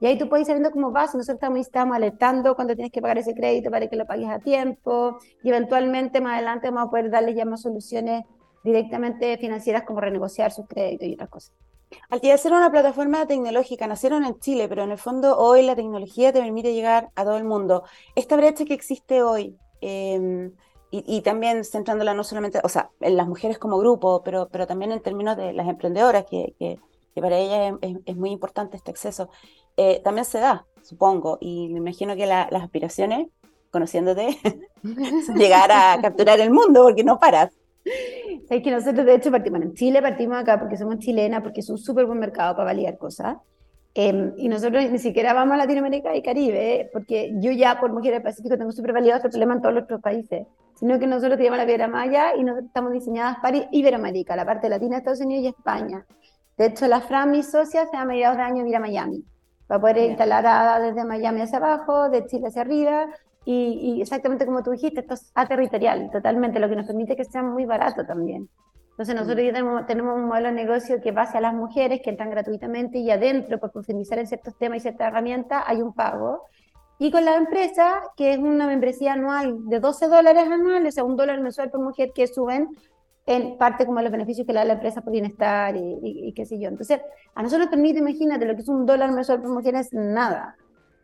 Y 0.01 0.05
ahí 0.05 0.17
tú 0.17 0.29
puedes 0.29 0.43
ir 0.43 0.47
sabiendo 0.47 0.71
cómo 0.71 0.91
vas. 0.91 1.13
Nosotros 1.13 1.35
estamos, 1.35 1.59
estamos 1.59 1.95
alertando 1.95 2.55
cuando 2.55 2.75
tienes 2.75 2.91
que 2.91 3.01
pagar 3.01 3.17
ese 3.17 3.33
crédito 3.33 3.69
para 3.69 3.87
que 3.87 3.95
lo 3.95 4.05
pagues 4.05 4.29
a 4.29 4.39
tiempo. 4.39 5.19
Y 5.43 5.49
eventualmente 5.49 6.21
más 6.21 6.35
adelante 6.35 6.69
vamos 6.69 6.87
a 6.87 6.89
poder 6.91 7.09
darles 7.09 7.35
ya 7.35 7.45
más 7.45 7.61
soluciones 7.61 8.23
directamente 8.63 9.37
financieras 9.37 9.83
como 9.83 10.01
renegociar 10.01 10.51
sus 10.51 10.67
créditos 10.67 11.07
y 11.07 11.13
otras 11.13 11.29
cosas. 11.29 11.53
Al 12.09 12.21
ser 12.21 12.51
una 12.53 12.71
plataforma 12.71 13.25
tecnológica, 13.25 13.87
nacieron 13.87 14.23
en 14.23 14.39
Chile, 14.39 14.67
pero 14.69 14.83
en 14.83 14.91
el 14.91 14.97
fondo 14.97 15.37
hoy 15.37 15.63
la 15.63 15.75
tecnología 15.75 16.31
te 16.31 16.39
permite 16.39 16.73
llegar 16.73 17.09
a 17.15 17.23
todo 17.23 17.37
el 17.37 17.43
mundo. 17.43 17.83
Esta 18.15 18.35
brecha 18.37 18.65
que 18.65 18.73
existe 18.73 19.23
hoy, 19.23 19.57
em, 19.81 20.53
y, 20.91 21.21
también 21.21 21.63
centrándola 21.63 22.15
no 22.15 22.23
solamente, 22.23 22.59
o 22.63 22.69
sea, 22.69 22.89
en 22.99 23.15
las 23.15 23.27
mujeres 23.27 23.59
como 23.59 23.77
grupo, 23.77 24.23
pero, 24.23 24.49
pero 24.51 24.65
también 24.65 24.91
en 24.91 25.01
términos 25.01 25.37
de 25.37 25.53
las 25.53 25.67
emprendedoras, 25.67 26.25
que, 26.25 26.55
que, 26.57 26.79
para 27.21 27.37
ellas 27.37 27.77
es, 28.05 28.15
muy 28.15 28.31
importante 28.31 28.77
este 28.77 28.91
acceso, 28.91 29.29
eh, 29.77 30.01
también 30.03 30.25
se 30.25 30.39
da, 30.39 30.65
supongo, 30.81 31.37
y 31.39 31.69
me 31.69 31.79
imagino 31.79 32.15
que 32.15 32.25
las 32.25 32.51
aspiraciones, 32.51 33.27
conociéndote, 33.71 34.37
llegar 35.35 35.71
a 35.71 35.99
capturar 36.01 36.39
el 36.39 36.51
mundo, 36.51 36.83
porque 36.83 37.03
no 37.03 37.19
paras. 37.19 37.51
Es 38.49 38.63
que 38.63 38.71
nosotros, 38.71 39.05
de 39.05 39.15
hecho, 39.15 39.31
partimos 39.31 39.61
en 39.61 39.73
Chile, 39.73 40.01
partimos 40.01 40.37
acá 40.37 40.59
porque 40.59 40.77
somos 40.77 40.99
chilenas, 40.99 41.41
porque 41.41 41.61
es 41.61 41.69
un 41.69 41.77
súper 41.77 42.05
buen 42.05 42.19
mercado 42.19 42.55
para 42.55 42.65
validar 42.65 42.97
cosas. 42.97 43.37
Em, 43.95 44.33
y 44.37 44.47
nosotros 44.49 44.89
ni 44.91 44.99
siquiera 44.99 45.33
vamos 45.33 45.55
a 45.55 45.57
Latinoamérica 45.57 46.15
y 46.15 46.21
Caribe, 46.21 46.89
porque 46.93 47.33
yo 47.39 47.51
ya 47.51 47.79
por 47.79 47.91
Mujeres 47.91 48.17
del 48.17 48.23
Pacífico 48.23 48.57
tengo 48.57 48.71
súper 48.71 48.93
validado 48.93 49.17
este 49.17 49.29
problema 49.29 49.55
en 49.55 49.61
todos 49.61 49.73
los 49.73 49.83
otros 49.83 50.01
países, 50.01 50.45
sino 50.75 50.99
que 50.99 51.07
nosotros 51.07 51.37
tenemos 51.37 51.57
la 51.57 51.65
piedra 51.65 51.87
maya 51.87 52.35
y 52.35 52.43
nosotros 52.43 52.67
estamos 52.67 52.93
diseñadas 52.93 53.37
para 53.41 53.67
Iberoamérica, 53.71 54.35
la 54.35 54.45
parte 54.45 54.69
latina, 54.69 54.97
Estados 54.97 55.21
Unidos 55.21 55.43
y 55.43 55.47
España. 55.47 56.05
De 56.59 56.65
hecho, 56.65 56.87
la 56.87 56.99
Fran, 56.99 57.31
mi 57.31 57.41
socia, 57.41 57.85
se 57.85 57.95
a 57.95 58.03
mediados 58.03 58.35
de 58.35 58.43
año 58.43 58.67
ir 58.67 58.75
a 58.75 58.81
Miami, 58.81 59.23
para 59.65 59.79
poder 59.79 60.09
instalar 60.09 60.81
desde 60.81 61.05
Miami 61.05 61.39
hacia 61.39 61.57
abajo, 61.57 62.09
de 62.09 62.25
Chile 62.25 62.47
hacia 62.47 62.63
arriba, 62.63 63.07
y, 63.45 64.01
exactamente 64.01 64.45
como 64.45 64.61
tú 64.61 64.71
dijiste, 64.71 64.99
esto 64.99 65.13
es 65.13 65.31
aterritorial, 65.35 66.11
totalmente, 66.11 66.59
lo 66.59 66.67
que 66.67 66.75
nos 66.75 66.85
permite 66.85 67.15
que 67.15 67.23
sea 67.23 67.43
muy 67.43 67.63
barato 67.63 68.05
también. 68.05 68.49
Entonces 68.89 69.15
nosotros 69.15 69.41
ya 69.41 69.53
tenemos, 69.53 69.85
tenemos, 69.85 70.17
un 70.17 70.25
modelo 70.25 70.49
de 70.49 70.55
negocio 70.55 71.01
que 71.01 71.13
base 71.13 71.37
a 71.37 71.41
las 71.41 71.53
mujeres 71.53 72.01
que 72.03 72.09
entran 72.09 72.29
gratuitamente 72.29 72.97
y 72.99 73.09
adentro, 73.09 73.57
por 73.57 73.71
profundizar 73.71 74.19
en 74.19 74.27
ciertos 74.27 74.57
temas 74.57 74.79
y 74.79 74.81
ciertas 74.81 75.07
herramientas, 75.07 75.63
hay 75.65 75.81
un 75.81 75.93
pago. 75.93 76.43
Y 76.97 77.09
con 77.09 77.23
la 77.23 77.37
empresa, 77.37 78.01
que 78.17 78.33
es 78.33 78.37
una 78.37 78.67
membresía 78.67 79.13
anual 79.13 79.65
de 79.69 79.79
12 79.79 80.09
dólares 80.09 80.43
anuales, 80.43 80.93
o 80.93 80.95
sea, 80.95 81.03
un 81.05 81.15
dólar 81.15 81.39
mensual 81.39 81.71
por 81.71 81.79
mujer 81.79 82.11
que 82.13 82.27
suben 82.27 82.67
en 83.29 83.59
parte 83.59 83.85
como 83.85 84.01
los 84.01 84.11
beneficios 84.11 84.47
que 84.47 84.53
le 84.53 84.59
da 84.59 84.65
la 84.65 84.73
empresa 84.73 85.01
por 85.01 85.13
bienestar 85.13 85.75
y, 85.75 85.99
y, 86.01 86.33
qué 86.33 86.47
sé 86.47 86.59
yo. 86.59 86.67
Entonces, 86.67 86.99
a 87.35 87.43
nosotros 87.43 87.67
nos 87.67 87.75
permite, 87.75 87.99
imagínate, 87.99 88.43
lo 88.43 88.55
que 88.55 88.61
es 88.61 88.67
un 88.69 88.87
dólar 88.87 89.11
mensual 89.11 89.39
por 89.39 89.51
mujer 89.51 89.75
es 89.75 89.93
nada. 89.93 90.55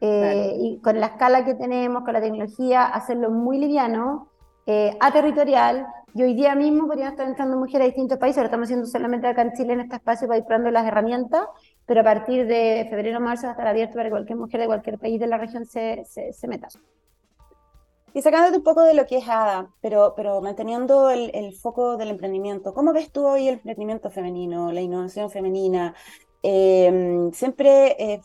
Eh, 0.02 0.56
y 0.60 0.80
con 0.82 1.00
la 1.00 1.06
escala 1.06 1.46
que 1.46 1.54
tenemos, 1.54 2.04
con 2.04 2.14
la 2.14 2.22
tecnología, 2.22 2.86
hacerlo 2.86 3.30
muy 3.30 3.60
liviano, 3.60 4.32
eh, 4.66 4.98
aterritorial, 5.00 5.86
y 6.16 6.24
hoy 6.24 6.34
día 6.34 6.56
mismo 6.56 6.88
podríamos 6.88 7.12
estar 7.12 7.28
entrando 7.28 7.58
mujeres 7.58 7.82
a 7.82 7.86
distintos 7.90 8.18
países, 8.18 8.38
lo 8.38 8.46
estamos 8.46 8.66
haciendo 8.66 8.88
solamente 8.88 9.28
acá 9.28 9.44
en 9.44 9.54
Chile 9.54 9.74
en 9.74 9.82
este 9.82 9.98
espacio 9.98 10.28
para 10.28 10.40
ir 10.40 10.46
probando 10.46 10.72
las 10.72 10.88
herramientas, 10.88 11.46
pero 11.86 12.02
a 12.02 12.04
partir 12.04 12.48
de 12.48 12.88
febrero 12.90 13.20
o 13.20 13.22
marzo 13.22 13.44
va 13.44 13.50
a 13.50 13.52
estar 13.52 13.68
abierto 13.68 13.94
para 13.94 14.06
que 14.06 14.12
cualquier 14.12 14.40
mujer 14.40 14.62
de 14.62 14.66
cualquier 14.66 14.98
país 14.98 15.20
de 15.20 15.28
la 15.28 15.38
región 15.38 15.66
se, 15.66 16.04
se, 16.06 16.34
se 16.34 16.48
meta. 16.48 16.70
Y 18.16 18.22
sacándote 18.22 18.60
un 18.60 18.64
poco 18.64 18.82
de 18.84 18.94
lo 18.94 19.06
que 19.06 19.18
es 19.18 19.28
ADA, 19.28 19.68
pero, 19.82 20.14
pero 20.16 20.40
manteniendo 20.40 21.10
el, 21.10 21.32
el, 21.34 21.54
foco 21.54 21.98
del 21.98 22.12
emprendimiento, 22.12 22.74
¿cómo 22.74 22.94
ves 22.94 23.12
tú 23.12 23.28
hoy 23.28 23.50
el 23.50 23.56
emprendimiento 23.56 24.10
femenino, 24.10 24.72
la 24.72 24.80
innovación 24.80 25.30
femenina? 25.30 25.94
Em, 26.42 27.34
siempre 27.34 27.98
eh, 28.00 28.22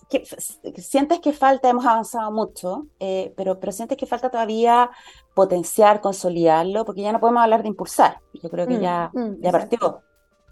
sientes 0.76 1.18
que 1.18 1.32
falta, 1.32 1.68
hemos 1.68 1.84
avanzado 1.84 2.30
mucho, 2.30 2.86
eh, 3.00 3.34
pero, 3.36 3.58
pero 3.58 3.72
sientes 3.72 3.98
que 3.98 4.06
falta 4.06 4.30
todavía 4.30 4.90
potenciar, 5.34 6.00
consolidarlo, 6.00 6.84
porque 6.84 7.02
ya 7.02 7.10
no 7.10 7.18
podemos 7.18 7.42
hablar 7.42 7.62
de 7.62 7.68
impulsar. 7.70 8.20
Yo 8.34 8.48
creo 8.48 8.68
que 8.68 8.76
mm, 8.76 8.80
ya, 8.80 9.10
mm, 9.12 9.40
ya 9.40 9.50
partió. 9.50 10.02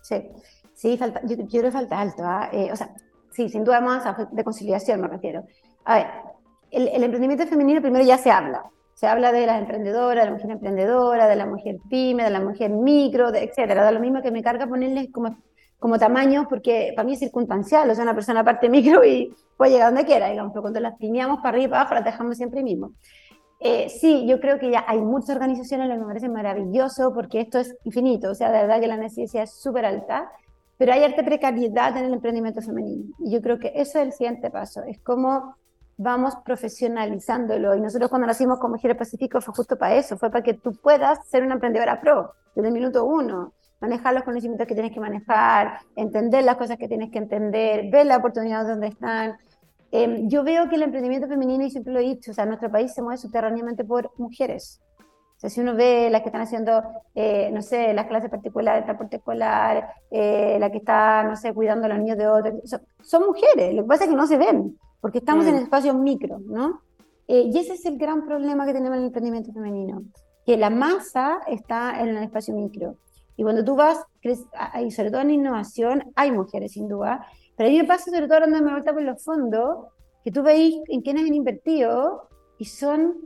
Sí, 0.03 0.17
sí, 0.75 0.99
falta, 0.99 1.21
yo, 1.25 1.37
creo 1.37 1.63
que 1.63 1.71
falta 1.71 2.01
alto. 2.01 2.25
¿ah? 2.25 2.49
Eh, 2.53 2.73
o 2.73 2.75
sea, 2.75 2.93
sí, 3.31 3.49
sin 3.49 3.63
duda 3.63 3.81
más 3.81 4.03
de 4.33 4.43
conciliación 4.43 5.01
me 5.01 5.07
refiero. 5.07 5.45
A 5.85 5.95
ver, 5.95 6.07
el, 6.73 6.89
el, 6.89 7.05
emprendimiento 7.05 7.47
femenino 7.47 7.81
primero 7.81 8.05
ya 8.05 8.19
se 8.19 8.33
habla. 8.33 8.69
Se 8.99 9.07
habla 9.07 9.31
de 9.31 9.47
las 9.47 9.61
emprendedoras, 9.61 10.25
de 10.25 10.31
la 10.31 10.37
mujer 10.37 10.51
emprendedora, 10.51 11.29
de 11.29 11.37
la 11.37 11.47
mujer 11.47 11.77
pyme, 11.89 12.25
de 12.25 12.31
la 12.31 12.41
mujer 12.41 12.71
micro, 12.71 13.31
de, 13.31 13.45
etcétera. 13.45 13.85
Da 13.85 13.93
lo 13.93 14.01
mismo 14.01 14.23
que 14.23 14.33
me 14.33 14.43
carga 14.43 14.67
ponerles 14.67 15.09
como 15.13 15.37
como 15.79 15.97
tamaño, 15.97 16.47
porque 16.49 16.93
para 16.97 17.07
mí 17.07 17.13
es 17.13 17.21
circunstancial, 17.21 17.89
o 17.89 17.95
sea, 17.95 18.03
una 18.03 18.15
persona 18.15 18.45
parte 18.45 18.69
micro 18.69 19.05
y 19.05 19.33
puede 19.57 19.73
llegar 19.73 19.93
donde 19.93 20.05
quiera, 20.05 20.29
digamos, 20.29 20.53
pero 20.53 20.63
cuando 20.63 20.81
las 20.81 20.97
piñamos 20.97 21.39
para 21.39 21.51
arriba 21.51 21.65
y 21.65 21.69
para 21.69 21.81
abajo 21.83 21.95
las 21.95 22.05
dejamos 22.05 22.37
siempre 22.37 22.65
mismo. 22.65 22.93
Eh, 23.61 23.89
sí, 23.89 24.27
yo 24.27 24.41
creo 24.41 24.59
que 24.59 24.71
ya 24.71 24.85
hay 24.89 25.01
muchas 25.01 25.31
organizaciones, 25.31 25.89
lo 25.89 25.95
que 25.95 26.01
me 26.01 26.07
parece 26.07 26.29
maravilloso, 26.29 27.13
porque 27.13 27.41
esto 27.41 27.61
es 27.61 27.77
infinito, 27.85 28.31
o 28.31 28.35
sea, 28.35 28.51
de 28.51 28.59
verdad 28.59 28.81
que 28.81 28.89
la 28.89 28.97
necesidad 28.97 29.45
es 29.45 29.53
súper 29.53 29.85
alta, 29.85 30.31
pero 30.77 30.93
hay 30.93 31.05
arte 31.05 31.23
precariedad 31.25 31.97
en 31.97 32.05
el 32.05 32.15
emprendimiento 32.15 32.61
femenino. 32.61 33.15
Y 33.19 33.33
yo 33.33 33.41
creo 33.41 33.59
que 33.59 33.73
eso 33.75 33.99
es 33.99 34.07
el 34.07 34.13
siguiente 34.13 34.51
paso, 34.51 34.83
es 34.83 34.99
como 35.01 35.57
vamos 35.99 36.35
profesionalizándolo. 36.45 37.75
Y 37.75 37.81
nosotros 37.81 38.09
cuando 38.09 38.27
nacimos 38.27 38.59
como 38.59 38.77
Mujeres 38.77 38.97
Pacífico 38.97 39.41
fue 39.43 39.53
justo 39.53 39.77
para 39.77 39.97
eso, 39.97 40.17
fue 40.17 40.31
para 40.31 40.43
que 40.43 40.55
tú 40.55 40.73
puedas 40.73 41.27
ser 41.29 41.43
una 41.43 41.55
emprendedora 41.55 42.01
pro 42.01 42.33
desde 42.55 42.69
el 42.69 42.75
minuto 42.75 43.05
uno 43.05 43.53
manejar 43.81 44.15
los 44.15 44.25
conocimientos 44.25 44.67
que 44.67 44.75
tienes 44.75 44.93
que 44.93 45.01
manejar, 45.01 45.81
entender 45.95 46.45
las 46.45 46.57
cosas 46.57 46.79
que 46.79 46.89
tienes 46.89 47.11
que 47.11 47.19
entender, 47.19 47.91
ver 47.91 48.07
la 48.07 48.17
oportunidad 48.17 48.67
donde 48.67 48.89
están. 48.89 49.37
Em, 49.91 50.29
yo 50.29 50.43
veo 50.43 50.69
que 50.69 50.77
el 50.77 50.83
emprendimiento 50.83 51.29
femenino, 51.29 51.65
y 51.65 51.71
siempre 51.71 51.93
lo 51.93 52.01
he 52.01 52.03
dicho, 52.03 52.33
o 52.33 52.35
sea, 52.35 52.45
nuestro 52.45 52.71
país 52.71 52.93
se 52.93 53.03
mueve 53.03 53.19
subterráneamente 53.19 53.85
por 53.85 54.11
mujeres. 54.19 54.81
O 55.37 55.41
sea, 55.41 55.51
si 55.51 55.61
uno 55.61 55.77
ve 55.77 56.09
las 56.11 56.23
que 56.23 56.29
están 56.29 56.43
haciendo, 56.43 56.83
eh, 57.15 57.51
no 57.53 57.63
sé, 57.63 57.95
las 57.95 58.07
clases 58.07 58.29
particulares, 58.29 58.85
transporte 58.85 59.19
escolar, 59.19 59.95
eh, 60.11 60.57
la 60.59 60.71
que 60.71 60.79
está, 60.79 61.23
no 61.23 61.37
sé, 61.37 61.55
cuidando 61.55 61.87
a 61.87 61.91
los 61.91 61.99
niños 61.99 62.19
de 62.19 62.27
otros, 62.27 62.55
son, 63.03 63.27
mujeres. 63.27 63.73
Lo 63.73 63.83
que 63.83 63.89
pasa 63.89 64.05
es 64.05 64.11
que 64.11 64.17
no 64.17 64.27
se 64.27 64.37
ven, 64.37 64.77
porque 65.01 65.19
estamos 65.19 65.47
en 65.47 65.55
mm. 65.55 65.59
espacios 65.59 65.97
micro, 65.97 66.39
¿no? 66.41 66.83
Eh, 67.27 67.51
y 67.53 67.59
ese 67.59 67.75
es 67.75 67.85
el 67.85 67.99
gran 67.99 68.27
problema 68.27 68.67
que 68.67 68.73
tenemos 68.73 68.97
en 68.97 69.03
el 69.03 69.07
emprendimiento 69.09 69.53
femenino, 69.53 70.03
que 70.47 70.57
la 70.57 70.71
masa 70.71 71.41
está 71.47 72.01
en 72.01 72.17
el 72.17 72.23
espacio 72.25 72.55
micro. 72.55 72.97
Y 73.37 73.43
cuando 73.43 73.65
tú 73.65 73.77
vas, 73.77 74.03
y 74.23 74.91
sobre 74.91 75.11
todo 75.11 75.21
en 75.21 75.31
innovación, 75.31 76.11
hay 76.17 76.33
mujeres 76.33 76.73
sin 76.73 76.89
duda, 76.89 77.27
pero 77.57 77.69
a 77.69 77.73
mí 77.73 77.79
me 77.79 77.85
pasa 77.85 78.11
sobre 78.11 78.27
todo 78.27 78.47
me 78.47 78.61
vuelta 78.61 78.93
por 78.93 79.03
los 79.03 79.23
fondos, 79.23 79.87
que 80.25 80.33
tú 80.33 80.43
veis 80.43 80.81
en 80.89 81.03
quiénes 81.03 81.27
han 81.27 81.35
invertido 81.35 82.29
y 82.59 82.65
son 82.65 83.17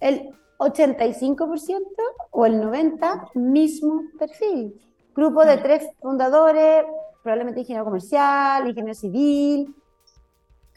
el 0.00 0.30
85% 0.58 1.82
o 2.30 2.46
el 2.46 2.60
90% 2.60 3.34
mismo 3.34 4.02
perfil. 4.18 4.74
Grupo 5.14 5.44
de 5.44 5.58
tres 5.58 5.86
fundadores, 6.00 6.84
probablemente 7.22 7.60
ingeniero 7.60 7.84
comercial, 7.84 8.68
ingeniero 8.68 8.94
civil, 8.94 9.74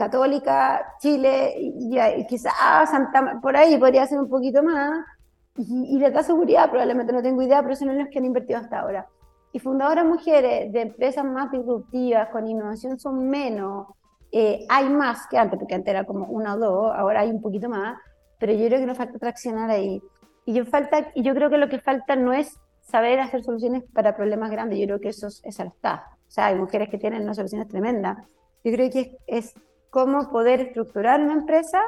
católica, 0.02 0.96
Chile, 1.00 1.54
y, 1.60 1.96
y 1.96 2.38
Santa, 2.40 3.40
por 3.40 3.56
ahí 3.56 3.78
podría 3.78 4.08
ser 4.08 4.20
un 4.20 4.30
poquito 4.30 4.64
más, 4.64 5.06
y, 5.56 5.96
y 5.96 6.00
da 6.00 6.24
seguridad 6.24 6.70
probablemente 6.72 7.14
no 7.14 7.22
tengo 7.22 7.42
idea, 7.44 7.62
pero 7.62 7.76
son 7.76 7.96
los 7.96 8.08
que 8.10 8.18
han 8.18 8.26
invertido 8.26 8.60
hasta 8.60 8.80
ahora. 8.80 9.08
Y 9.54 9.60
fundadoras 9.60 10.06
mujeres 10.06 10.72
de 10.72 10.82
empresas 10.82 11.24
más 11.24 11.52
disruptivas, 11.52 12.30
con 12.30 12.48
innovación, 12.48 12.98
son 13.00 13.30
menos. 13.30 13.88
Eh, 14.32 14.66
hay 14.70 14.90
más 14.90 15.28
que 15.28 15.38
antes, 15.38 15.60
porque 15.60 15.76
antes 15.76 15.92
era 15.92 16.06
como 16.06 16.26
una 16.28 16.56
o 16.56 16.58
dos, 16.58 16.94
ahora 16.96 17.20
hay 17.20 17.30
un 17.30 17.42
poquito 17.42 17.70
más, 17.70 18.00
pero 18.40 18.54
yo 18.54 18.66
creo 18.68 18.80
que 18.80 18.86
nos 18.88 18.98
falta 18.98 19.20
traccionar 19.20 19.70
ahí. 19.70 20.02
Y 20.46 20.54
yo, 20.54 20.66
falta, 20.66 21.12
y 21.14 21.22
yo 21.22 21.36
creo 21.36 21.50
que 21.52 21.58
lo 21.58 21.70
que 21.70 21.80
falta 21.80 22.16
no 22.16 22.34
es 22.34 22.58
saber 22.82 23.20
hacer 23.20 23.44
soluciones 23.44 23.84
para 23.94 24.16
problemas 24.16 24.50
grandes, 24.50 24.80
yo 24.80 24.86
creo 24.86 25.00
que 25.00 25.10
eso, 25.10 25.28
eso 25.28 25.64
está. 25.64 26.06
O 26.28 26.32
sea, 26.32 26.48
hay 26.48 26.56
mujeres 26.56 26.90
que 26.90 26.98
tienen 26.98 27.22
unas 27.22 27.36
soluciones 27.36 27.68
tremendas. 27.68 28.18
Yo 28.64 28.72
creo 28.72 28.90
que 28.90 29.18
es, 29.28 29.54
es 29.54 29.54
cómo 29.91 30.32
poder 30.32 30.62
estructurar 30.62 31.21
una 31.21 31.34
empresa 31.34 31.80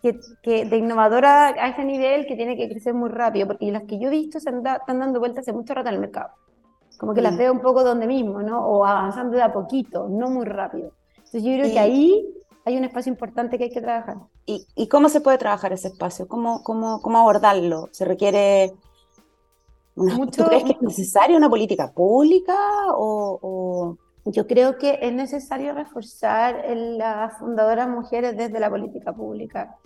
que, 0.00 0.64
de 0.64 0.76
innovadora 0.76 1.48
a 1.48 1.68
ese 1.68 1.84
nivel 1.84 2.26
que 2.26 2.36
tiene 2.36 2.56
que 2.56 2.68
crecer 2.68 2.94
muy 2.94 3.10
rápido, 3.10 3.48
porque 3.48 3.70
las 3.70 3.82
que 3.82 3.98
yo 3.98 4.08
he 4.08 4.12
visto 4.12 4.40
se 4.40 4.48
están 4.50 4.98
dando 4.98 5.18
vueltas 5.18 5.42
hace 5.42 5.52
mucho 5.52 5.74
rato 5.74 5.88
en 5.88 5.96
el 5.96 6.00
mercado. 6.00 6.30
Como 6.96 7.14
que 7.14 7.20
las 7.20 7.36
veo 7.36 7.52
un 7.52 7.60
poco 7.60 7.84
donde 7.84 8.06
mismo, 8.06 8.40
¿no? 8.42 8.64
O 8.64 8.84
avanzando 8.84 9.36
de 9.36 9.42
a 9.42 9.52
poquito, 9.52 10.08
no 10.08 10.30
muy 10.30 10.46
rápido. 10.46 10.92
Entonces 11.16 11.42
yo 11.42 11.52
creo 11.52 11.70
que 11.70 11.78
ahí 11.78 12.26
hay 12.64 12.76
un 12.76 12.84
espacio 12.84 13.10
importante 13.10 13.58
que 13.58 13.64
hay 13.64 13.70
que 13.70 13.80
trabajar. 13.80 14.16
¿Y, 14.46 14.66
y 14.74 14.88
cómo 14.88 15.08
se 15.08 15.20
puede 15.20 15.38
trabajar 15.38 15.72
ese 15.72 15.88
espacio? 15.88 16.26
¿Cómo, 16.28 16.62
cómo, 16.62 17.02
cómo 17.02 17.18
abordarlo? 17.18 17.88
¿Se 17.92 18.04
requiere... 18.04 18.72
Mucho, 19.96 20.44
¿Tú 20.44 20.48
crees 20.48 20.62
que 20.62 20.72
es 20.72 20.82
necesaria 20.82 21.36
una 21.36 21.50
política 21.50 21.90
pública 21.90 22.56
o, 22.94 23.38
o... 23.42 23.96
Yo 24.30 24.46
creo 24.46 24.76
que 24.76 24.98
es 25.00 25.12
necesario 25.12 25.72
reforzar 25.72 26.62
las 26.68 27.38
fundadoras 27.38 27.88
mujeres 27.88 28.36
desde 28.36 28.60
la 28.60 28.68
política 28.68 29.14
pública. 29.14 29.76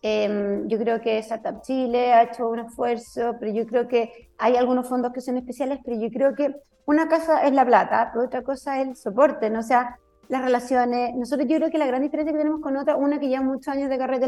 Em, 0.00 0.66
yo 0.68 0.78
creo 0.78 1.02
que 1.02 1.18
Startup 1.18 1.60
Chile 1.60 2.12
ha 2.14 2.22
hecho 2.22 2.48
un 2.48 2.60
esfuerzo, 2.60 3.36
pero 3.38 3.52
yo 3.52 3.66
creo 3.66 3.86
que 3.88 4.30
hay 4.38 4.56
algunos 4.56 4.88
fondos 4.88 5.12
que 5.12 5.20
son 5.20 5.36
especiales, 5.36 5.80
pero 5.84 6.00
yo 6.00 6.08
creo 6.08 6.34
que 6.34 6.54
una 6.86 7.08
cosa 7.10 7.46
es 7.46 7.52
la 7.52 7.66
plata, 7.66 8.08
pero 8.10 8.24
otra 8.24 8.42
cosa 8.42 8.80
es 8.80 8.88
el 8.88 8.96
soporte, 8.96 9.50
¿no? 9.50 9.58
O 9.58 9.62
sea, 9.62 9.98
las 10.28 10.42
relaciones. 10.42 11.14
Nosotros 11.14 11.46
yo 11.46 11.56
creo 11.58 11.70
que 11.70 11.76
la 11.76 11.86
gran 11.86 12.00
diferencia 12.00 12.32
que 12.32 12.38
tenemos 12.38 12.62
con 12.62 12.78
otra, 12.78 12.96
una 12.96 13.20
que 13.20 13.28
lleva 13.28 13.42
muchos 13.42 13.68
años 13.68 13.90
de 13.90 13.98
carrera 13.98 14.26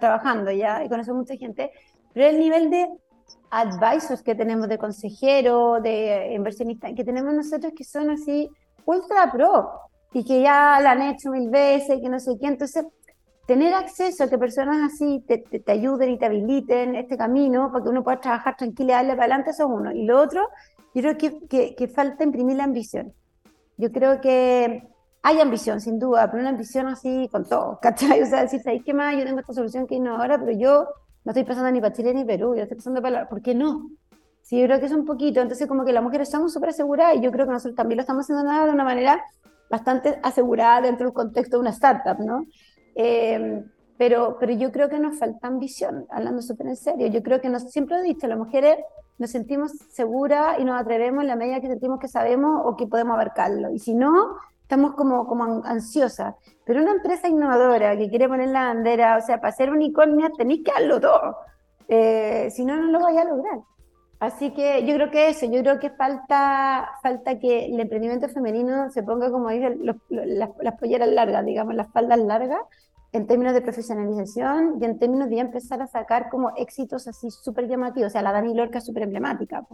trabajando 0.00 0.50
ya 0.50 0.84
y 0.84 0.88
conoce 0.88 1.12
mucha 1.12 1.36
gente, 1.36 1.70
pero 2.12 2.26
el 2.26 2.40
nivel 2.40 2.70
de 2.70 2.88
advisors 3.50 4.22
que 4.22 4.34
tenemos, 4.34 4.66
de 4.66 4.78
consejero, 4.78 5.80
de 5.80 6.32
inversionistas, 6.34 6.92
que 6.96 7.04
tenemos 7.04 7.32
nosotros 7.34 7.72
que 7.76 7.84
son 7.84 8.10
así 8.10 8.50
ultra 8.86 9.30
pro 9.30 9.70
y 10.12 10.24
que 10.24 10.42
ya 10.42 10.78
la 10.80 10.92
han 10.92 11.02
hecho 11.02 11.30
mil 11.30 11.48
veces, 11.50 12.00
que 12.00 12.08
no 12.08 12.20
sé 12.20 12.36
qué. 12.40 12.46
Entonces, 12.46 12.84
tener 13.46 13.74
acceso 13.74 14.24
a 14.24 14.28
que 14.28 14.38
personas 14.38 14.92
así 14.92 15.24
te, 15.26 15.38
te, 15.38 15.72
ayuden 15.72 16.10
y 16.10 16.18
te 16.18 16.26
habiliten 16.26 16.94
este 16.94 17.16
camino 17.16 17.70
para 17.72 17.84
que 17.84 17.90
uno 17.90 18.04
pueda 18.04 18.20
trabajar 18.20 18.56
tranquilo 18.56 18.90
y 18.90 18.92
darle 18.92 19.12
para 19.12 19.24
adelante, 19.24 19.50
eso 19.50 19.64
es 19.64 19.70
uno. 19.70 19.92
Y 19.92 20.04
lo 20.04 20.20
otro, 20.20 20.48
yo 20.94 21.02
creo 21.02 21.18
que, 21.18 21.46
que, 21.48 21.74
que, 21.74 21.88
falta 21.88 22.24
imprimir 22.24 22.56
la 22.56 22.64
ambición. 22.64 23.12
Yo 23.78 23.90
creo 23.90 24.20
que 24.20 24.88
hay 25.22 25.40
ambición, 25.40 25.80
sin 25.80 25.98
duda, 25.98 26.30
pero 26.30 26.40
una 26.40 26.50
ambición 26.50 26.86
así 26.88 27.28
con 27.32 27.44
todo, 27.48 27.78
¿cachai? 27.82 28.22
O 28.22 28.26
sea, 28.26 28.42
decir, 28.42 28.60
¿sabes 28.62 28.82
qué 28.84 28.94
más? 28.94 29.16
Yo 29.16 29.24
tengo 29.24 29.40
esta 29.40 29.52
solución 29.52 29.86
que 29.86 29.98
no 29.98 30.16
ahora, 30.16 30.38
pero 30.38 30.52
yo 30.52 30.88
no 31.24 31.30
estoy 31.30 31.44
pensando 31.44 31.70
ni 31.70 31.80
para 31.80 31.94
Chile 31.94 32.14
ni 32.14 32.24
Perú, 32.24 32.54
yo 32.54 32.62
estoy 32.62 32.76
pensando 32.76 33.00
para... 33.00 33.28
¿Por 33.28 33.42
qué 33.42 33.54
no? 33.54 33.90
Sí, 34.42 34.60
yo 34.60 34.66
creo 34.66 34.80
que 34.80 34.86
es 34.86 34.92
un 34.92 35.04
poquito, 35.04 35.40
entonces 35.40 35.66
como 35.66 35.84
que 35.84 35.92
las 35.92 36.02
mujeres 36.02 36.28
estamos 36.28 36.52
súper 36.52 36.70
aseguradas 36.70 37.16
y 37.16 37.20
yo 37.20 37.30
creo 37.30 37.46
que 37.46 37.52
nosotros 37.52 37.76
también 37.76 37.96
lo 37.96 38.02
estamos 38.02 38.24
haciendo 38.24 38.44
de 38.44 38.72
una 38.72 38.84
manera 38.84 39.22
bastante 39.70 40.18
asegurada 40.22 40.82
dentro 40.82 41.06
del 41.06 41.14
contexto 41.14 41.56
de 41.56 41.60
una 41.60 41.70
startup, 41.70 42.18
¿no? 42.18 42.44
Eh, 42.94 43.64
pero, 43.96 44.36
pero 44.40 44.52
yo 44.52 44.72
creo 44.72 44.88
que 44.88 44.98
nos 44.98 45.16
falta 45.18 45.46
ambición, 45.46 46.06
hablando 46.10 46.42
súper 46.42 46.66
en 46.66 46.76
serio. 46.76 47.06
Yo 47.06 47.22
creo 47.22 47.40
que 47.40 47.48
nos, 47.48 47.70
siempre 47.70 47.98
he 47.98 48.02
dicho, 48.02 48.26
las 48.26 48.36
mujeres 48.36 48.78
nos 49.18 49.30
sentimos 49.30 49.72
seguras 49.92 50.58
y 50.58 50.64
nos 50.64 50.80
atrevemos 50.80 51.22
en 51.22 51.28
la 51.28 51.36
medida 51.36 51.60
que 51.60 51.68
sentimos 51.68 52.00
que 52.00 52.08
sabemos 52.08 52.62
o 52.64 52.76
que 52.76 52.86
podemos 52.86 53.14
abarcarlo. 53.14 53.70
Y 53.70 53.78
si 53.78 53.94
no, 53.94 54.36
estamos 54.62 54.94
como, 54.94 55.26
como 55.26 55.62
ansiosas. 55.64 56.34
Pero 56.64 56.82
una 56.82 56.92
empresa 56.92 57.28
innovadora 57.28 57.96
que 57.96 58.08
quiere 58.08 58.28
poner 58.28 58.48
la 58.48 58.64
bandera, 58.64 59.18
o 59.18 59.20
sea, 59.20 59.40
para 59.40 59.52
ser 59.52 59.70
unicornio 59.70 60.32
tenéis 60.32 60.64
que 60.64 60.72
hacerlo 60.72 61.00
todo. 61.00 61.36
Eh, 61.88 62.48
si 62.50 62.64
no, 62.64 62.76
no 62.76 62.90
lo 62.90 63.00
vais 63.00 63.18
a 63.18 63.24
lograr. 63.24 63.60
Así 64.22 64.52
que 64.52 64.86
yo 64.86 64.94
creo 64.94 65.10
que 65.10 65.30
eso, 65.30 65.46
yo 65.46 65.62
creo 65.62 65.80
que 65.80 65.90
falta, 65.90 66.92
falta 67.02 67.40
que 67.40 67.66
el 67.66 67.80
emprendimiento 67.80 68.28
femenino 68.28 68.88
se 68.92 69.02
ponga, 69.02 69.32
como 69.32 69.48
dicen, 69.48 69.80
las, 69.80 69.96
las 70.60 70.78
polleras 70.78 71.08
largas, 71.08 71.44
digamos, 71.44 71.74
las 71.74 71.90
faldas 71.90 72.20
largas, 72.20 72.60
en 73.10 73.26
términos 73.26 73.52
de 73.52 73.62
profesionalización 73.62 74.78
y 74.80 74.84
en 74.84 75.00
términos 75.00 75.28
de 75.28 75.34
ya 75.34 75.42
empezar 75.42 75.82
a 75.82 75.88
sacar 75.88 76.30
como 76.30 76.52
éxitos 76.56 77.08
así 77.08 77.32
súper 77.32 77.66
llamativos. 77.66 78.06
O 78.06 78.10
sea, 78.10 78.22
la 78.22 78.30
Dani 78.30 78.54
Lorca 78.54 78.78
es 78.78 78.84
súper 78.86 79.02
emblemática, 79.02 79.66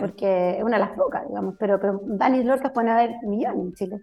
porque 0.00 0.56
es 0.56 0.64
una 0.64 0.78
de 0.78 0.84
las 0.86 0.96
pocas, 0.96 1.28
digamos, 1.28 1.56
pero, 1.58 1.78
pero 1.78 2.00
Dani 2.04 2.42
Lorca 2.42 2.72
pueden 2.72 2.88
haber 2.88 3.16
millones 3.22 3.66
en 3.66 3.74
Chile. 3.74 4.00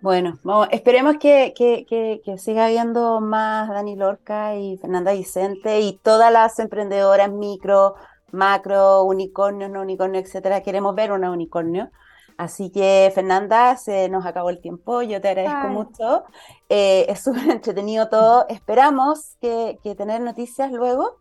Bueno, 0.00 0.38
vamos, 0.44 0.68
esperemos 0.70 1.16
que, 1.16 1.52
que, 1.56 1.84
que, 2.24 2.38
siga 2.38 2.66
habiendo 2.66 3.20
más 3.20 3.68
Dani 3.68 3.96
Lorca 3.96 4.54
y 4.54 4.78
Fernanda 4.78 5.12
Vicente 5.12 5.80
y 5.80 5.98
todas 5.98 6.32
las 6.32 6.58
emprendedoras 6.60 7.32
micro, 7.32 7.96
macro, 8.32 9.04
unicornios, 9.04 9.70
no 9.70 9.82
unicornios, 9.82 10.24
etcétera. 10.24 10.62
Queremos 10.62 10.94
ver 10.94 11.12
una 11.12 11.30
unicornio. 11.30 11.90
Así 12.36 12.70
que, 12.70 13.12
Fernanda, 13.14 13.76
se 13.76 14.08
nos 14.08 14.24
acabó 14.24 14.48
el 14.50 14.60
tiempo. 14.60 15.02
Yo 15.02 15.20
te 15.20 15.28
agradezco 15.28 15.68
mucho. 15.68 16.24
Eh, 16.68 17.04
es 17.08 17.22
súper 17.22 17.50
entretenido 17.50 18.08
todo. 18.08 18.46
Esperamos 18.48 19.36
que, 19.40 19.78
que 19.82 19.94
tener 19.94 20.20
noticias 20.22 20.72
luego 20.72 21.18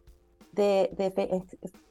de, 0.53 0.89
de, 0.97 1.43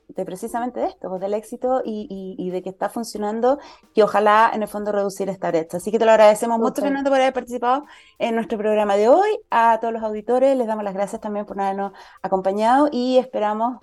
de 0.09 0.25
precisamente 0.25 0.81
de 0.81 0.87
esto, 0.87 1.09
pues, 1.09 1.21
del 1.21 1.35
éxito 1.35 1.83
y, 1.85 2.51
de 2.51 2.63
que 2.63 2.71
está 2.71 2.89
funcionando, 2.89 3.59
y 3.95 4.03
ojalá 4.03 4.51
en 4.53 4.63
el 4.63 4.69
fondo 4.69 4.91
reducir 4.91 5.29
esta 5.29 5.51
brecha. 5.51 5.77
Así 5.77 5.93
que 5.93 5.99
te 5.99 6.05
lo 6.05 6.11
agradecemos 6.11 6.59
mucho, 6.59 6.83
Fernando, 6.83 7.11
por 7.11 7.21
haber 7.21 7.33
participado 7.33 7.85
en 8.19 8.35
nuestro 8.35 8.59
programa 8.59 8.97
de 8.97 9.09
hoy. 9.09 9.39
A 9.51 9.79
todos 9.81 9.93
los 9.93 10.03
auditores 10.03 10.57
les 10.57 10.67
damos 10.67 10.85
las 10.85 10.95
gracias 10.95 11.21
también 11.21 11.47
por 11.47 11.61
habernos 11.61 11.93
acompañado 12.23 12.89
y 12.91 13.19
esperamos, 13.19 13.81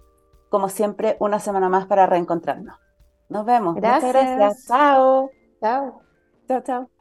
como 0.50 0.70
siempre, 0.70 1.18
una 1.20 1.40
semana 1.40 1.70
más 1.70 1.86
para 1.86 2.06
reencontrarnos. 2.06 2.78
Nos 3.30 3.46
vemos. 3.46 3.76
Gracias. 3.76 4.14
Muchas 4.14 4.38
gracias. 4.38 4.68
Chao. 4.68 5.30
Chao. 5.62 6.02
Chao, 6.48 6.62
chao. 6.62 6.95